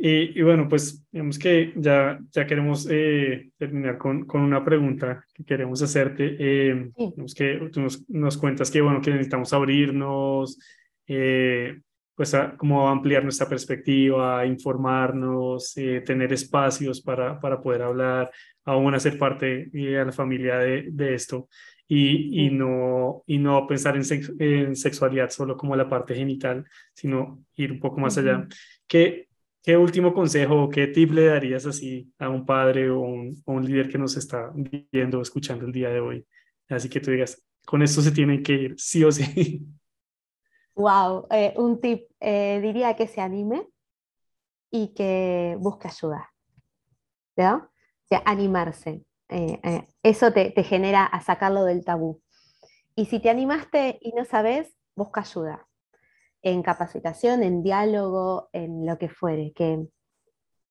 Y, 0.00 0.38
y, 0.38 0.42
bueno, 0.42 0.68
pues 0.68 1.04
digamos 1.10 1.38
que 1.40 1.72
ya, 1.74 2.20
ya 2.30 2.46
queremos 2.46 2.86
eh, 2.88 3.50
terminar 3.58 3.98
con, 3.98 4.26
con, 4.26 4.42
una 4.42 4.64
pregunta 4.64 5.24
que 5.34 5.44
queremos 5.44 5.82
hacerte. 5.82 6.36
Eh, 6.38 6.90
que 7.36 7.68
tú 7.72 7.80
nos, 7.80 8.08
nos, 8.08 8.38
cuentas 8.38 8.70
que, 8.70 8.80
bueno, 8.80 9.00
que 9.00 9.10
necesitamos 9.10 9.52
abrirnos, 9.52 10.56
eh, 11.08 11.80
pues 12.14 12.34
a, 12.34 12.56
como 12.56 12.88
ampliar 12.88 13.22
nuestra 13.22 13.48
perspectiva, 13.48 14.44
informarnos, 14.46 15.76
eh, 15.76 16.00
tener 16.04 16.32
espacios 16.32 17.00
para, 17.00 17.40
para 17.40 17.60
poder 17.60 17.82
hablar, 17.82 18.30
aún 18.64 18.94
hacer 18.94 19.18
parte 19.18 19.66
de 19.72 20.04
la 20.04 20.12
familia 20.12 20.58
de, 20.58 20.88
de 20.90 21.14
esto 21.14 21.48
y, 21.86 22.46
y, 22.46 22.50
no, 22.50 23.22
y 23.26 23.38
no 23.38 23.66
pensar 23.66 23.96
en, 23.96 24.02
en, 24.40 24.76
sexualidad 24.76 25.30
solo 25.30 25.56
como 25.56 25.74
la 25.74 25.88
parte 25.88 26.14
genital, 26.14 26.66
sino 26.92 27.44
ir 27.56 27.72
un 27.72 27.80
poco 27.80 27.98
más 27.98 28.18
allá. 28.18 28.46
¿Qué, 28.86 29.27
¿Qué 29.62 29.76
último 29.76 30.14
consejo 30.14 30.62
o 30.62 30.68
qué 30.68 30.86
tip 30.86 31.10
le 31.10 31.26
darías 31.26 31.66
así 31.66 32.12
a 32.18 32.28
un 32.28 32.46
padre 32.46 32.90
o 32.90 33.00
un, 33.00 33.64
líder 33.64 33.88
que 33.88 33.98
nos 33.98 34.16
está 34.16 34.52
viendo 34.90 35.18
o 35.18 35.22
escuchando 35.22 35.66
el 35.66 35.72
día 35.72 35.90
de 35.90 36.00
hoy? 36.00 36.26
Así 36.68 36.88
que 36.88 37.00
tú 37.00 37.10
digas, 37.10 37.44
con 37.66 37.82
esto 37.82 38.00
se 38.00 38.12
tienen 38.12 38.42
que 38.42 38.52
ir, 38.52 38.74
sí 38.78 39.04
o 39.04 39.12
sí. 39.12 39.66
Wow, 40.74 41.26
eh, 41.32 41.54
un 41.56 41.80
tip, 41.80 42.08
eh, 42.20 42.60
diría 42.62 42.94
que 42.94 43.08
se 43.08 43.20
anime 43.20 43.66
y 44.70 44.94
que 44.94 45.56
busque 45.58 45.88
ayuda. 45.88 46.32
¿no? 47.36 47.70
O 48.10 48.16
animarse. 48.24 49.02
Eh, 49.28 49.84
eso 50.04 50.32
te, 50.32 50.52
genera 50.62 51.04
a 51.04 51.20
sacarlo 51.20 51.64
del 51.64 51.84
tabú. 51.84 52.22
Y 52.94 53.06
si 53.06 53.18
te 53.18 53.28
animaste 53.28 53.98
y 54.00 54.12
no 54.12 54.24
sabes, 54.24 54.72
busca 54.94 55.22
ayuda 55.22 55.67
en 56.42 56.62
capacitación, 56.62 57.42
en 57.42 57.62
diálogo, 57.62 58.48
en 58.52 58.86
lo 58.86 58.98
que 58.98 59.08
fuere, 59.08 59.52
que 59.54 59.86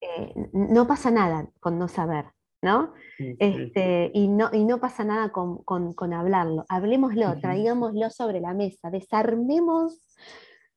eh, 0.01 0.33
no 0.53 0.87
pasa 0.87 1.11
nada 1.11 1.49
con 1.59 1.79
no 1.79 1.87
saber, 1.87 2.25
¿no? 2.61 2.93
Este, 3.17 4.11
y, 4.13 4.27
¿no? 4.27 4.49
y 4.53 4.63
no 4.63 4.79
pasa 4.79 5.03
nada 5.03 5.31
con, 5.31 5.63
con, 5.63 6.13
hablarlo, 6.13 6.65
hablemoslo, 6.69 7.39
traigámoslo 7.39 8.09
sobre 8.09 8.39
la 8.39 8.53
mesa, 8.53 8.91
desarmemos 8.91 9.99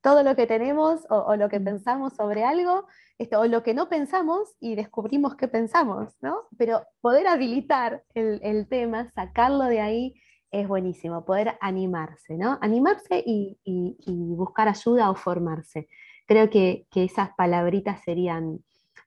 todo 0.01 0.23
lo 0.23 0.35
que 0.35 0.47
tenemos 0.47 1.07
o, 1.11 1.37
lo 1.37 1.51
que 1.51 1.61
pensamos 1.61 2.15
sobre 2.15 2.45
algo, 2.45 2.87
esto, 3.19 3.41
o 3.41 3.47
lo 3.47 3.63
que 3.63 3.75
no 3.75 3.91
pensamos 3.91 4.57
y 4.59 4.75
descubrimos 4.75 5.37
qué 5.37 5.47
pensamos, 5.47 6.17
¿no? 6.23 6.49
Pero 6.57 6.87
poder 7.03 7.27
habilitar 7.27 8.03
el, 8.15 8.41
el 8.43 8.67
tema, 8.67 9.11
sacarlo 9.15 9.65
de 9.65 9.81
ahí, 9.81 10.15
es 10.51 10.67
buenísimo, 10.67 11.25
poder 11.25 11.57
animarse, 11.61 12.37
¿no? 12.37 12.59
Animarse 12.61 13.23
y, 13.25 13.59
y, 13.65 13.97
buscar 14.35 14.69
ayuda 14.69 15.11
o 15.11 15.15
formarse. 15.15 15.89
Creo 16.27 16.51
que, 16.51 16.87
que 16.91 17.05
esas 17.05 17.31
palabritas 17.37 18.03
serían, 18.05 18.59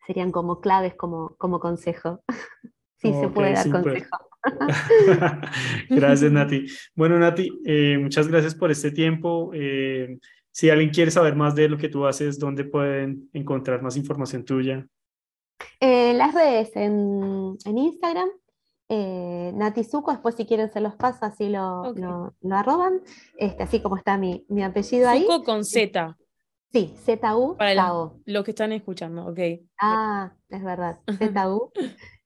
serían 0.07 0.31
como 0.31 0.61
claves 0.61 0.95
como, 0.95 1.35
como 1.37 1.59
consejo. 1.59 2.23
sí 2.97 3.13
se 3.13 3.27
puede 3.29 3.53
dar 3.53 3.69
consejo. 3.69 4.17
gracias, 5.89 6.31
Nati. 6.31 6.65
Bueno, 6.95 7.19
Nati, 7.19 7.49
eh, 7.65 7.97
muchas 7.99 8.27
gracias 8.27 8.55
por 8.55 8.71
este 8.71 8.91
tiempo. 8.91 9.51
Eh, 9.53 10.17
si 10.51 10.69
alguien 10.69 10.91
quiere 10.91 11.11
saber 11.11 11.35
más 11.35 11.55
de 11.55 11.67
lo 11.67 11.77
que 11.77 11.89
tú 11.89 12.05
haces, 12.05 12.39
¿dónde 12.39 12.63
pueden 12.63 13.29
encontrar 13.33 13.81
más 13.81 13.97
información 13.97 14.45
tuya? 14.45 14.85
En 15.79 16.17
las 16.17 16.33
redes, 16.33 16.75
en, 16.75 17.57
en 17.65 17.77
Instagram, 17.77 18.29
eh, 18.95 19.51
Nati 19.55 19.83
Zuko, 19.83 20.11
después 20.11 20.35
si 20.35 20.45
quieren 20.45 20.71
se 20.71 20.79
los 20.79 20.93
paso, 20.93 21.25
así 21.25 21.49
lo, 21.49 21.93
lo, 21.95 22.55
arroban, 22.55 23.01
este, 23.37 23.63
así 23.63 23.81
como 23.81 23.97
está 23.97 24.19
mi, 24.19 24.45
mi 24.49 24.61
apellido 24.61 25.09
ahí. 25.09 25.23
Zuko 25.23 25.43
con 25.43 25.65
Z. 25.65 26.15
Sí, 26.71 26.93
Z-U. 26.97 27.57
Para 27.57 27.91
los 28.25 28.43
que 28.43 28.51
están 28.51 28.71
escuchando, 28.71 29.25
ok. 29.25 29.39
Ah, 29.81 30.33
es 30.47 30.63
verdad, 30.63 30.99
Z-U, 31.17 31.71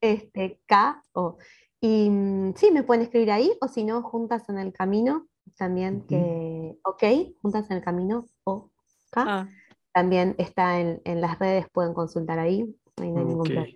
este, 0.01 0.59
K-O. 0.65 1.37
Y 1.79 2.09
mm, 2.09 2.53
sí, 2.55 2.71
me 2.71 2.83
pueden 2.83 3.03
escribir 3.03 3.31
ahí, 3.31 3.51
o 3.61 3.69
si 3.69 3.85
no, 3.85 4.01
juntas 4.01 4.49
en 4.49 4.57
el 4.57 4.73
camino, 4.73 5.25
también 5.57 6.01
que, 6.05 6.77
ok, 6.83 7.03
juntas 7.41 7.71
en 7.71 7.77
el 7.77 7.83
camino, 7.83 8.27
o 8.43 8.71
K. 9.11 9.25
Ah. 9.25 9.49
También 9.93 10.35
está 10.37 10.81
en, 10.81 11.01
en, 11.05 11.21
las 11.21 11.39
redes, 11.39 11.65
pueden 11.71 11.93
consultar 11.93 12.39
ahí, 12.39 12.63
no 12.97 13.03
hay 13.03 13.11
ningún 13.11 13.43
problema. 13.43 13.67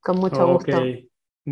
Con 0.00 0.18
mucho 0.18 0.46
gusto. 0.46 0.78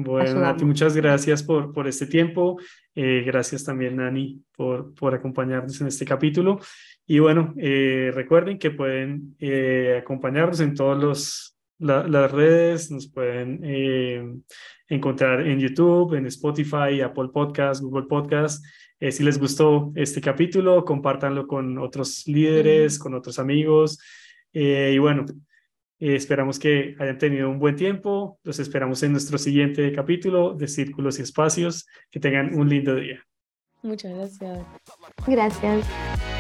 Bueno, 0.05 0.41
Nati, 0.41 0.63
muchas 0.67 0.95
gracias 0.95 1.43
por, 1.43 1.73
por 1.73 1.89
este 1.89 2.07
tiempo. 2.07 2.59
Eh, 2.95 3.23
gracias 3.25 3.65
también, 3.65 3.97
Nani, 3.97 4.43
por, 4.55 4.93
por 4.95 5.15
acompañarnos 5.15 5.81
en 5.81 5.87
este 5.87 6.05
capítulo. 6.05 6.61
Y 7.07 7.19
bueno, 7.19 7.55
eh, 7.57 8.11
recuerden 8.13 8.59
que 8.59 8.71
pueden 8.73 9.37
eh, 9.39 9.99
acompañarnos 10.03 10.61
en 10.61 10.75
todas 10.75 11.57
las 11.79 12.31
redes, 12.31 12.91
nos 12.91 13.11
pueden 13.11 14.45
encontrar 14.87 15.47
en 15.47 15.61
YouTube, 15.61 16.13
en 16.15 16.27
Spotify, 16.27 17.01
Apple 17.03 17.29
Podcast, 17.33 17.81
Google 17.81 18.07
Podcast. 18.07 18.63
si 19.01 19.23
les 19.23 19.39
gustó 19.39 19.93
este 19.95 20.21
capítulo, 20.21 20.85
compártanlo 20.85 21.47
con 21.47 21.79
otros 21.79 22.27
líderes, 22.27 22.99
con 22.99 23.15
otros 23.15 23.39
amigos. 23.39 23.99
y 24.53 24.99
bueno, 24.99 25.25
eh, 25.99 26.15
esperamos 26.15 26.59
que 26.59 26.95
hayan 26.99 27.19
tenido 27.19 27.51
un 27.51 27.59
buen 27.59 27.77
tiempo. 27.77 28.39
Los 28.43 28.59
esperamos 28.59 29.03
en 29.03 29.13
nuestro 29.13 29.39
siguiente 29.39 29.91
capítulo 29.93 30.55
de 30.55 30.69
Círculos 30.69 31.19
y 31.19 31.23
Espacios. 31.23 31.87
Que 32.11 32.21
tengan 32.21 32.55
un 32.55 32.69
lindo 32.69 32.95
día. 32.95 33.23
Muchas 33.83 34.13
gracias. 34.15 34.67
Gracias. 35.27 36.36